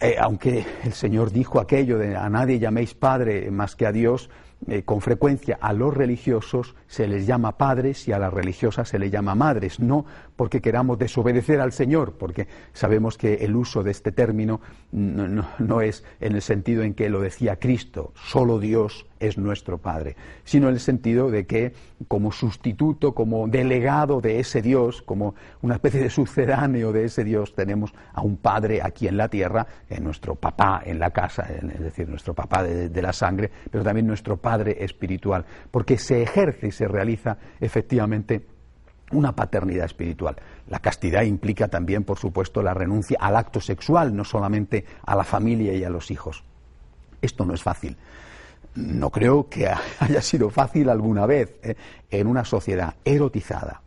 eh, 0.00 0.16
aunque 0.18 0.64
el 0.84 0.92
Señor 0.92 1.30
dijo 1.30 1.60
aquello 1.60 1.98
de 1.98 2.16
a 2.16 2.28
nadie 2.28 2.58
llaméis 2.58 2.94
padre 2.94 3.50
más 3.50 3.76
que 3.76 3.86
a 3.86 3.92
Dios, 3.92 4.30
eh, 4.68 4.82
con 4.84 5.00
frecuencia 5.00 5.58
a 5.60 5.72
los 5.72 5.92
religiosos 5.92 6.76
se 6.86 7.08
les 7.08 7.26
llama 7.26 7.56
padres 7.56 8.06
y 8.06 8.12
a 8.12 8.18
las 8.18 8.32
religiosas 8.32 8.88
se 8.88 8.98
les 8.98 9.10
llama 9.10 9.34
madres, 9.34 9.80
no 9.80 10.04
porque 10.36 10.60
queramos 10.60 10.98
desobedecer 10.98 11.60
al 11.60 11.72
Señor, 11.72 12.14
porque 12.18 12.48
sabemos 12.72 13.18
que 13.18 13.34
el 13.34 13.54
uso 13.56 13.82
de 13.82 13.90
este 13.90 14.12
término 14.12 14.60
no, 14.90 15.80
es 15.80 16.04
en 16.20 16.34
el 16.34 16.42
sentido 16.42 16.82
en 16.82 16.94
que 16.94 17.08
lo 17.08 17.20
decía 17.20 17.56
Cristo, 17.56 18.12
solo 18.14 18.58
Dios 18.58 19.06
es 19.20 19.38
nuestro 19.38 19.78
Padre, 19.78 20.16
sino 20.44 20.68
en 20.68 20.74
el 20.74 20.80
sentido 20.80 21.30
de 21.30 21.46
que 21.46 21.72
como 22.08 22.32
sustituto, 22.32 23.14
como 23.14 23.46
delegado 23.46 24.20
de 24.20 24.40
ese 24.40 24.62
Dios, 24.62 25.02
como 25.02 25.34
una 25.60 25.74
especie 25.74 26.00
de 26.00 26.10
sucedáneo 26.10 26.92
de 26.92 27.04
ese 27.04 27.22
Dios, 27.22 27.54
tenemos 27.54 27.94
a 28.12 28.22
un 28.22 28.36
Padre 28.36 28.80
aquí 28.82 29.06
en 29.06 29.16
la 29.16 29.28
tierra, 29.28 29.66
en 29.88 30.02
nuestro 30.02 30.34
papá 30.34 30.82
en 30.84 30.98
la 30.98 31.10
casa, 31.10 31.42
es 31.42 31.80
decir, 31.80 32.08
nuestro 32.08 32.34
papá 32.34 32.62
de, 32.64 32.88
de 32.88 33.02
la 33.02 33.12
sangre, 33.12 33.50
pero 33.70 33.84
también 33.84 34.06
nuestro 34.06 34.36
Padre 34.36 34.82
espiritual, 34.82 35.44
porque 35.70 35.98
se 35.98 36.22
ejerce 36.22 36.68
y 36.68 36.72
se 36.72 36.88
realiza 36.88 37.38
efectivamente 37.60 38.51
una 39.12 39.32
paternidad 39.32 39.86
espiritual. 39.86 40.36
La 40.68 40.80
castidad 40.80 41.22
implica 41.22 41.68
también, 41.68 42.04
por 42.04 42.18
supuesto, 42.18 42.62
la 42.62 42.74
renuncia 42.74 43.18
al 43.20 43.36
acto 43.36 43.60
sexual, 43.60 44.14
no 44.14 44.24
solamente 44.24 44.84
a 45.04 45.14
la 45.14 45.24
familia 45.24 45.74
y 45.74 45.84
a 45.84 45.90
los 45.90 46.10
hijos. 46.10 46.44
Esto 47.20 47.44
no 47.44 47.54
es 47.54 47.62
fácil. 47.62 47.96
No 48.74 49.10
creo 49.10 49.48
que 49.48 49.68
haya 50.00 50.22
sido 50.22 50.50
fácil 50.50 50.88
alguna 50.88 51.26
vez 51.26 51.54
¿eh? 51.62 51.76
en 52.10 52.26
una 52.26 52.44
sociedad 52.44 52.94
erotizada, 53.04 53.82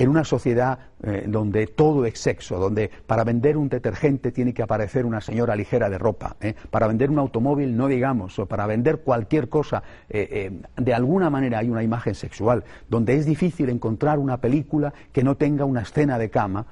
en 0.00 0.08
una 0.08 0.24
sociedad 0.24 0.78
eh, 1.02 1.26
donde 1.28 1.66
todo 1.66 2.06
es 2.06 2.18
sexo, 2.18 2.58
donde 2.58 2.90
para 3.06 3.22
vender 3.22 3.58
un 3.58 3.68
detergente 3.68 4.32
tiene 4.32 4.54
que 4.54 4.62
aparecer 4.62 5.04
una 5.04 5.20
señora 5.20 5.54
ligera 5.54 5.90
de 5.90 5.98
ropa, 5.98 6.36
¿eh? 6.40 6.54
para 6.70 6.86
vender 6.86 7.10
un 7.10 7.18
automóvil 7.18 7.76
no 7.76 7.86
digamos, 7.86 8.38
o 8.38 8.46
para 8.46 8.66
vender 8.66 9.00
cualquier 9.00 9.50
cosa, 9.50 9.82
eh, 10.08 10.50
de 10.74 10.94
alguna 10.94 11.28
manera 11.28 11.58
hay 11.58 11.68
una 11.68 11.82
imagen 11.82 12.14
sexual, 12.14 12.64
donde 12.88 13.14
es 13.14 13.26
difícil 13.26 13.68
encontrar 13.68 14.18
una 14.18 14.38
película 14.38 14.94
que 15.12 15.22
no 15.22 15.36
tenga 15.36 15.66
una 15.66 15.82
escena 15.82 16.16
de 16.16 16.30
cama. 16.30 16.64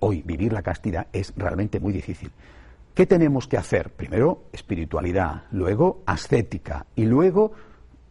Hoy 0.00 0.22
vivir 0.22 0.52
la 0.52 0.62
castidad 0.62 1.06
es 1.12 1.32
realmente 1.36 1.78
muy 1.78 1.92
difícil. 1.92 2.32
¿Qué 2.92 3.06
tenemos 3.06 3.46
que 3.46 3.56
hacer? 3.56 3.90
Primero, 3.90 4.46
espiritualidad, 4.52 5.44
luego, 5.52 6.02
ascética 6.06 6.86
y 6.96 7.04
luego 7.04 7.52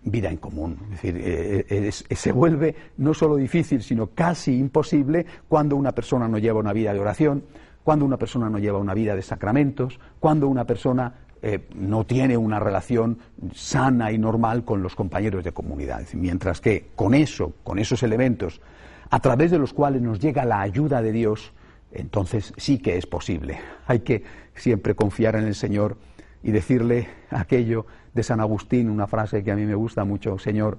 vida 0.06 0.30
en 0.30 0.38
común. 0.38 0.78
Es 0.86 0.90
decir, 0.92 1.22
eh, 1.24 1.66
eh, 1.70 1.92
se 1.92 2.32
vuelve 2.32 2.76
no 2.98 3.14
solo 3.14 3.36
difícil, 3.36 3.82
sino 3.82 4.08
casi 4.08 4.58
imposible 4.58 5.26
cuando 5.48 5.76
una 5.76 5.94
persona 5.94 6.28
no 6.28 6.38
lleva 6.38 6.60
una 6.60 6.74
vida 6.74 6.94
de 6.94 7.00
oración, 7.00 7.44
cuando 7.84 8.06
una 8.06 8.18
persona 8.18 8.50
no 8.50 8.60
lleva 8.60 8.80
una 8.80 8.94
vida 8.94 9.16
de 9.16 9.22
sacramentos, 9.22 10.00
cuando 10.20 10.48
una 10.48 10.66
persona 10.66 11.14
eh, 11.42 11.68
no 11.76 12.06
tiene 12.06 12.38
una 12.38 12.60
relación 12.60 13.18
sana 13.54 14.12
y 14.12 14.18
normal 14.18 14.64
con 14.64 14.82
los 14.82 14.96
compañeros 14.96 15.44
de 15.44 15.52
comunidad. 15.52 16.02
mientras 16.14 16.62
que 16.62 16.88
con 16.96 17.14
eso, 17.14 17.54
con 17.64 17.80
esos 17.80 18.02
elementos, 18.04 18.62
a 19.10 19.20
través 19.20 19.52
de 19.52 19.60
los 19.60 19.74
cuales 19.74 20.02
nos 20.02 20.20
llega 20.20 20.46
la 20.46 20.62
ayuda 20.62 21.02
de 21.02 21.12
Dios, 21.12 21.52
entonces 21.92 22.54
sí 22.58 22.80
que 22.80 22.98
es 22.98 23.06
posible. 23.06 23.60
Hay 23.88 24.00
que 24.00 24.24
siempre 24.56 24.96
confiar 24.96 25.36
en 25.36 25.46
el 25.46 25.56
Señor 25.56 25.98
y 26.44 26.52
decirle 26.52 27.08
aquello 27.30 27.86
de 28.14 28.24
San 28.24 28.40
Agustín, 28.40 28.90
una 28.90 29.08
frase 29.08 29.44
que 29.44 29.52
a 29.52 29.56
mí 29.56 29.66
me 29.66 29.76
gusta 29.76 30.04
mucho, 30.04 30.38
Señor, 30.38 30.78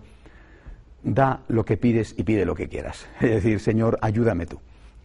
da 1.03 1.43
lo 1.49 1.65
que 1.65 1.77
pides 1.77 2.15
y 2.17 2.23
pide 2.23 2.45
lo 2.45 2.55
que 2.55 2.69
quieras. 2.69 3.07
Es 3.21 3.31
decir, 3.31 3.61
Señor, 3.61 3.99
ayúdame 4.01 4.47
tú. 4.47 4.61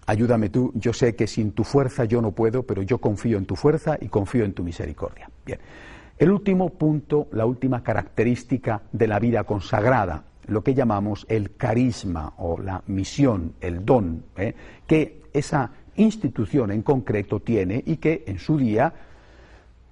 Ayúdame 0.06 0.50
tú, 0.50 0.72
yo 0.74 0.92
sé 0.92 1.16
que 1.16 1.28
sin 1.28 1.52
tu 1.52 1.64
fuerza 1.64 2.04
yo 2.06 2.22
no 2.22 2.32
puedo, 2.32 2.64
pero 2.64 2.82
yo 2.82 2.98
confío 2.98 3.38
en 3.38 3.46
tu 3.46 3.56
fuerza 3.56 3.98
y 4.02 4.08
confío 4.08 4.44
en 4.44 4.54
tu 4.54 4.64
misericordia. 4.64 5.30
Bien. 5.46 5.60
El 6.18 6.32
último 6.32 6.70
punto, 6.70 7.28
la 7.32 7.46
última 7.46 7.84
característica 7.84 8.82
de 8.92 9.08
la 9.08 9.20
vida 9.20 9.44
consagrada, 9.44 10.26
lo 10.48 10.64
que 10.64 10.74
llamamos 10.74 11.26
el 11.30 11.56
carisma 11.56 12.34
o 12.38 12.60
la 12.60 12.82
misión, 12.88 13.54
el 13.62 13.86
don, 13.86 14.24
¿eh? 14.36 14.56
que 14.88 15.22
esa 15.32 15.72
institución 15.96 16.72
en 16.72 16.82
concreto 16.82 17.40
tiene 17.40 17.84
y 17.86 17.98
que 17.98 18.24
en 18.26 18.40
su 18.40 18.58
día 18.58 18.92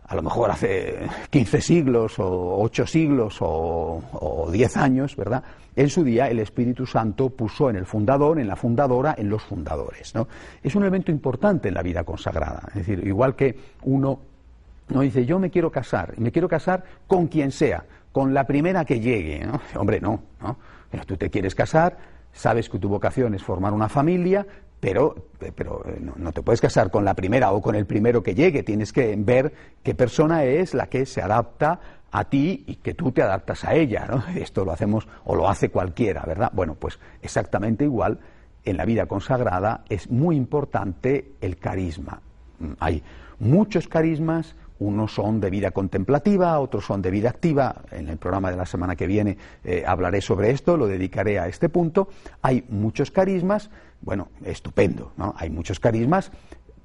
a 0.08 0.16
lo 0.16 0.22
mejor 0.22 0.50
hace 0.52 1.00
15 1.30 1.62
siglos 1.62 2.18
o 2.20 2.62
8 2.62 2.88
siglos 2.88 3.38
o, 3.42 4.50
10 4.52 4.78
años, 4.78 5.16
¿verdad? 5.16 5.44
En 5.76 5.90
su 5.90 6.04
día 6.04 6.30
el 6.30 6.40
Espíritu 6.40 6.86
Santo 6.86 7.30
puso 7.30 7.70
en 7.70 7.76
el 7.76 7.86
fundador, 7.86 8.40
en 8.40 8.48
la 8.48 8.56
fundadora, 8.56 9.16
en 9.18 9.30
los 9.30 9.44
fundadores. 9.44 10.16
¿no? 10.16 10.28
Es 10.64 10.76
un 10.76 10.84
elemento 10.84 11.12
importante 11.12 11.68
en 11.68 11.74
la 11.74 11.84
vida 11.84 12.04
consagrada. 12.04 12.64
Es 12.70 12.76
decir, 12.76 13.06
igual 13.06 13.36
que 13.36 13.56
uno 13.84 14.20
no 14.90 15.02
dice, 15.02 15.26
yo 15.26 15.38
me 15.40 15.50
quiero 15.50 15.70
casar, 15.70 16.14
y 16.18 16.22
me 16.22 16.32
quiero 16.32 16.48
casar 16.48 16.84
con 17.06 17.28
quien 17.28 17.52
sea, 17.52 17.84
con 18.14 18.34
la 18.34 18.46
primera 18.46 18.86
que 18.86 19.02
llegue. 19.02 19.46
¿no? 19.46 19.60
Hombre, 19.76 20.00
no, 20.00 20.22
¿no? 20.42 20.58
Pero 20.90 21.04
tú 21.06 21.18
te 21.18 21.30
quieres 21.30 21.54
casar, 21.54 21.98
sabes 22.32 22.70
que 22.70 22.80
tu 22.80 22.88
vocación 22.88 23.36
es 23.36 23.44
formar 23.44 23.74
una 23.74 23.90
familia, 23.90 24.48
pero, 24.80 25.16
pero 25.56 25.84
eh, 25.88 26.00
no, 26.00 26.32
te 26.32 26.42
puedes 26.42 26.62
casar 26.62 26.92
con 26.92 27.04
la 27.04 27.14
primera 27.14 27.52
o 27.52 27.62
con 27.62 27.76
el 27.76 27.86
primero 27.86 28.22
que 28.22 28.36
llegue, 28.36 28.64
tienes 28.64 28.94
que 28.94 29.16
ver 29.18 29.54
qué 29.84 29.96
persona 29.96 30.44
es 30.44 30.74
la 30.74 30.88
que 30.88 31.06
se 31.06 31.22
adapta 31.22 31.80
a 32.12 32.26
ti 32.26 32.64
y 32.68 32.76
que 32.76 32.94
tú 32.94 33.12
te 33.12 33.22
adaptas 33.22 33.66
a 33.66 33.74
ella, 33.74 34.06
¿no? 34.10 34.24
Esto 34.40 34.64
lo 34.64 34.72
hacemos 34.72 35.08
o 35.26 35.36
lo 35.36 35.50
hace 35.50 35.70
cualquiera, 35.70 36.24
¿verdad? 36.26 36.52
Bueno, 36.54 36.76
pues 36.76 37.00
exactamente 37.22 37.86
igual 37.86 38.20
en 38.64 38.78
la 38.78 38.86
vida 38.86 39.06
consagrada 39.06 39.84
es 39.90 40.10
muy 40.10 40.36
importante 40.36 41.34
el 41.42 41.58
carisma. 41.58 42.22
Hay 42.80 43.04
muchos 43.40 43.88
carismas, 43.88 44.56
unos 44.80 45.14
son 45.14 45.40
de 45.40 45.50
vida 45.50 45.72
contemplativa, 45.72 46.60
otros 46.60 46.86
son 46.86 47.02
de 47.02 47.12
vida 47.12 47.30
activa. 47.30 47.84
En 47.92 48.10
el 48.10 48.18
programa 48.18 48.52
de 48.52 48.58
la 48.58 48.66
semana 48.66 48.96
que 48.96 49.08
viene 49.08 49.38
eh, 49.64 49.84
hablaré 49.86 50.22
sobre 50.22 50.52
esto, 50.52 50.78
lo 50.78 50.88
dedicaré 50.88 51.40
a 51.40 51.48
este 51.48 51.70
punto. 51.70 52.10
Hay 52.42 52.64
muchos 52.70 53.12
carismas, 53.12 53.70
bueno, 54.02 54.30
estupendo, 54.44 55.12
¿no? 55.18 55.34
Hay 55.38 55.50
muchos 55.50 55.80
carismas, 55.80 56.32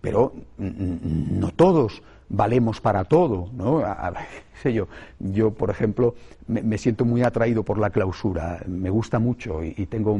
pero 0.01 0.35
no 0.59 1.51
todos 1.51 2.03
valemos 2.33 2.81
para 2.81 3.05
todo, 3.05 3.49
¿no? 3.53 3.83
sé 4.63 4.73
yo, 4.73 4.89
yo, 5.19 5.53
por 5.53 5.71
ejemplo, 5.71 6.15
me, 6.47 6.79
siento 6.79 7.05
muy 7.05 7.23
atraído 7.23 7.63
por 7.63 7.79
la 7.79 7.91
clausura, 7.91 8.61
me 8.67 8.91
gusta 8.91 9.19
mucho 9.19 9.63
y, 9.63 9.87
tengo 9.87 10.19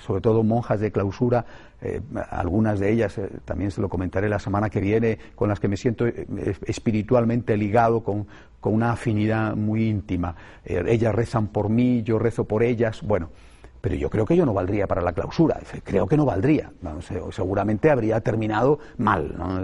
sobre 0.00 0.20
todo 0.20 0.42
monjas 0.42 0.80
de 0.80 0.90
clausura, 0.90 1.44
eh, 1.82 2.00
algunas 2.30 2.80
de 2.80 2.92
ellas, 2.92 3.18
eh, 3.18 3.28
también 3.44 3.70
se 3.70 3.80
lo 3.80 3.88
comentaré 3.88 4.28
la 4.28 4.38
semana 4.38 4.70
que 4.70 4.80
viene, 4.80 5.18
con 5.34 5.48
las 5.48 5.60
que 5.60 5.68
me 5.68 5.76
siento 5.76 6.06
eh, 6.06 6.26
espiritualmente 6.66 7.56
ligado 7.56 8.02
con, 8.02 8.26
con, 8.60 8.74
una 8.74 8.92
afinidad 8.92 9.56
muy 9.56 9.88
íntima. 9.88 10.34
ellas 10.64 11.14
rezan 11.14 11.48
por 11.48 11.68
mí, 11.68 12.02
yo 12.02 12.18
rezo 12.18 12.44
por 12.44 12.62
ellas, 12.62 13.02
bueno 13.02 13.28
pero 13.80 13.94
yo 13.94 14.10
creo 14.10 14.26
que 14.26 14.36
yo 14.36 14.44
no 14.44 14.52
valdría 14.52 14.86
para 14.86 15.00
la 15.00 15.14
clausura, 15.14 15.58
creo 15.84 16.06
que 16.06 16.14
no 16.14 16.26
valdría, 16.26 16.70
seguramente 17.30 17.90
habría 17.90 18.20
terminado 18.20 18.78
mal. 18.98 19.34
¿no? 19.38 19.58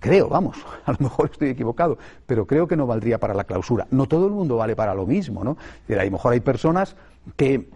Creo, 0.00 0.28
vamos, 0.28 0.56
a 0.86 0.92
lo 0.92 0.98
mejor 0.98 1.30
estoy 1.30 1.50
equivocado, 1.50 1.98
pero 2.26 2.46
creo 2.46 2.66
que 2.66 2.76
no 2.76 2.86
valdría 2.86 3.18
para 3.18 3.34
la 3.34 3.44
clausura. 3.44 3.86
No 3.90 4.06
todo 4.06 4.26
el 4.26 4.32
mundo 4.32 4.56
vale 4.56 4.74
para 4.74 4.94
lo 4.94 5.06
mismo, 5.06 5.44
¿no? 5.44 5.56
a 5.88 6.04
lo 6.04 6.10
mejor 6.10 6.32
hay 6.32 6.40
personas 6.40 6.96
que, 7.36 7.68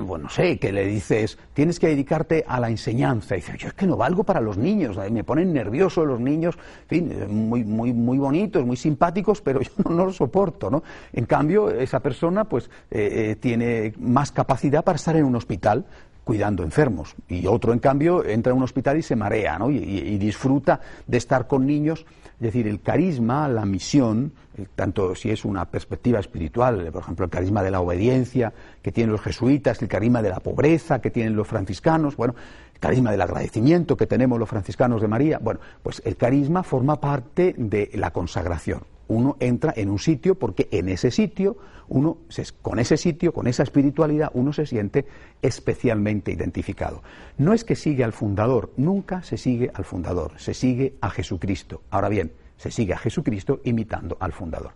bueno, 0.00 0.24
no 0.24 0.30
sé, 0.30 0.58
que 0.58 0.72
le 0.72 0.86
dices, 0.86 1.38
tienes 1.54 1.78
que 1.78 1.88
dedicarte 1.88 2.44
a 2.48 2.58
la 2.58 2.68
enseñanza. 2.68 3.36
Y 3.36 3.40
dice, 3.40 3.56
yo 3.58 3.68
es 3.68 3.74
que 3.74 3.86
no 3.86 3.96
valgo 3.96 4.24
para 4.24 4.40
los 4.40 4.56
niños, 4.56 4.96
me 5.10 5.22
ponen 5.22 5.52
nerviosos 5.52 6.04
los 6.06 6.18
niños, 6.18 6.58
en 6.88 6.88
fin, 6.88 7.48
muy, 7.48 7.62
muy, 7.62 7.92
muy 7.92 8.18
bonitos, 8.18 8.66
muy 8.66 8.76
simpáticos, 8.76 9.40
pero 9.40 9.60
yo 9.62 9.70
no, 9.88 10.04
los 10.06 10.16
soporto, 10.16 10.68
¿no? 10.68 10.82
En 11.12 11.26
cambio, 11.26 11.70
esa 11.70 12.00
persona, 12.00 12.44
pues, 12.44 12.70
eh, 12.90 13.30
eh, 13.30 13.36
tiene 13.36 13.92
más 13.98 14.32
capacidad 14.32 14.82
para 14.82 14.96
estar 14.96 15.14
en 15.14 15.24
un 15.24 15.36
hospital, 15.36 15.84
cuidando 16.26 16.64
enfermos. 16.64 17.14
Y 17.28 17.46
otro, 17.46 17.72
en 17.72 17.78
cambio, 17.78 18.24
entra 18.24 18.52
a 18.52 18.56
un 18.56 18.64
hospital 18.64 18.96
y 18.98 19.02
se 19.02 19.14
marea, 19.14 19.60
¿no? 19.60 19.70
y, 19.70 20.18
disfruta 20.18 20.80
de 21.06 21.18
estar 21.18 21.46
con 21.46 21.64
niños. 21.64 22.04
Es 22.40 22.40
decir, 22.40 22.66
el 22.66 22.80
carisma, 22.80 23.46
la 23.46 23.64
misión, 23.64 24.32
eh, 24.58 24.66
tanto 24.74 25.14
si 25.14 25.30
es 25.30 25.44
una 25.44 25.66
perspectiva 25.66 26.18
espiritual, 26.18 26.90
por 26.90 27.02
ejemplo, 27.02 27.26
el 27.26 27.30
carisma 27.30 27.62
de 27.62 27.70
la 27.70 27.80
obediencia 27.80 28.52
que 28.82 28.90
tienen 28.90 29.12
los 29.12 29.20
jesuitas, 29.20 29.80
el 29.80 29.86
carisma 29.86 30.20
de 30.20 30.30
la 30.30 30.40
pobreza 30.40 31.00
que 31.00 31.12
tienen 31.12 31.36
los 31.36 31.46
franciscanos, 31.46 32.16
bueno, 32.16 32.34
el 32.74 32.80
carisma 32.80 33.12
del 33.12 33.20
agradecimiento 33.20 33.96
que 33.96 34.08
tenemos 34.08 34.36
los 34.36 34.48
franciscanos 34.48 35.00
de 35.00 35.06
María, 35.06 35.38
bueno, 35.40 35.60
pues 35.84 36.02
el 36.04 36.16
carisma 36.16 36.64
forma 36.64 37.00
parte 37.00 37.54
de 37.56 37.88
la 37.94 38.10
consagración 38.10 38.95
uno 39.08 39.36
entra 39.40 39.72
en 39.76 39.90
un 39.90 39.98
sitio 39.98 40.34
porque 40.34 40.68
en 40.70 40.88
ese 40.88 41.10
sitio, 41.10 41.56
uno, 41.88 42.18
con 42.62 42.78
ese 42.78 42.96
sitio, 42.96 43.32
con 43.32 43.46
esa 43.46 43.62
espiritualidad, 43.62 44.30
uno 44.34 44.52
se 44.52 44.66
siente 44.66 45.06
especialmente 45.42 46.32
identificado. 46.32 47.02
No 47.38 47.52
es 47.52 47.64
que 47.64 47.76
sigue 47.76 48.04
al 48.04 48.12
fundador, 48.12 48.72
nunca 48.76 49.22
se 49.22 49.36
sigue 49.36 49.70
al 49.72 49.84
fundador, 49.84 50.32
se 50.38 50.54
sigue 50.54 50.94
a 51.00 51.10
Jesucristo. 51.10 51.82
Ahora 51.90 52.08
bien, 52.08 52.32
se 52.56 52.70
sigue 52.70 52.94
a 52.94 52.98
Jesucristo 52.98 53.60
imitando 53.64 54.16
al 54.18 54.32
fundador. 54.32 54.72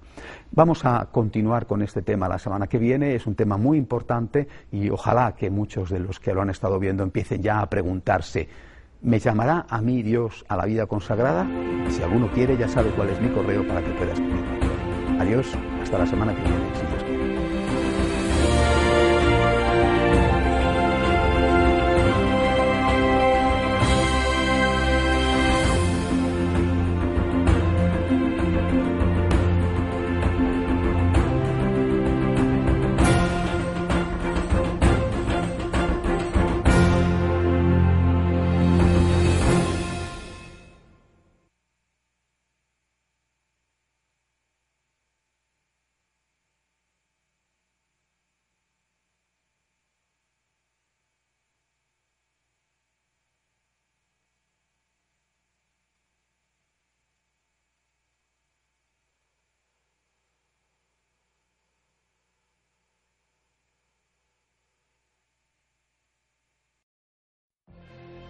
Vamos 0.52 0.84
a 0.84 1.08
continuar 1.10 1.66
con 1.66 1.82
este 1.82 2.02
tema 2.02 2.28
la 2.28 2.38
semana 2.38 2.66
que 2.66 2.78
viene, 2.78 3.14
es 3.14 3.26
un 3.26 3.34
tema 3.34 3.56
muy 3.56 3.78
importante 3.78 4.46
y 4.70 4.90
ojalá 4.90 5.34
que 5.34 5.50
muchos 5.50 5.90
de 5.90 6.00
los 6.00 6.20
que 6.20 6.34
lo 6.34 6.42
han 6.42 6.50
estado 6.50 6.78
viendo 6.78 7.02
empiecen 7.02 7.42
ya 7.42 7.60
a 7.60 7.70
preguntarse 7.70 8.48
¿Me 9.02 9.18
llamará 9.18 9.64
a 9.70 9.80
mí 9.80 10.02
Dios 10.02 10.44
a 10.46 10.58
la 10.58 10.66
vida 10.66 10.86
consagrada? 10.86 11.46
Si 11.88 12.02
alguno 12.02 12.30
quiere, 12.32 12.58
ya 12.58 12.68
sabe 12.68 12.90
cuál 12.90 13.08
es 13.08 13.18
mi 13.18 13.30
correo 13.30 13.66
para 13.66 13.82
que 13.82 13.92
pueda 13.92 14.12
escribirme. 14.12 14.60
Adiós, 15.18 15.46
hasta 15.82 15.98
la 15.98 16.06
semana 16.06 16.34
que 16.34 16.42
viene, 16.42 16.99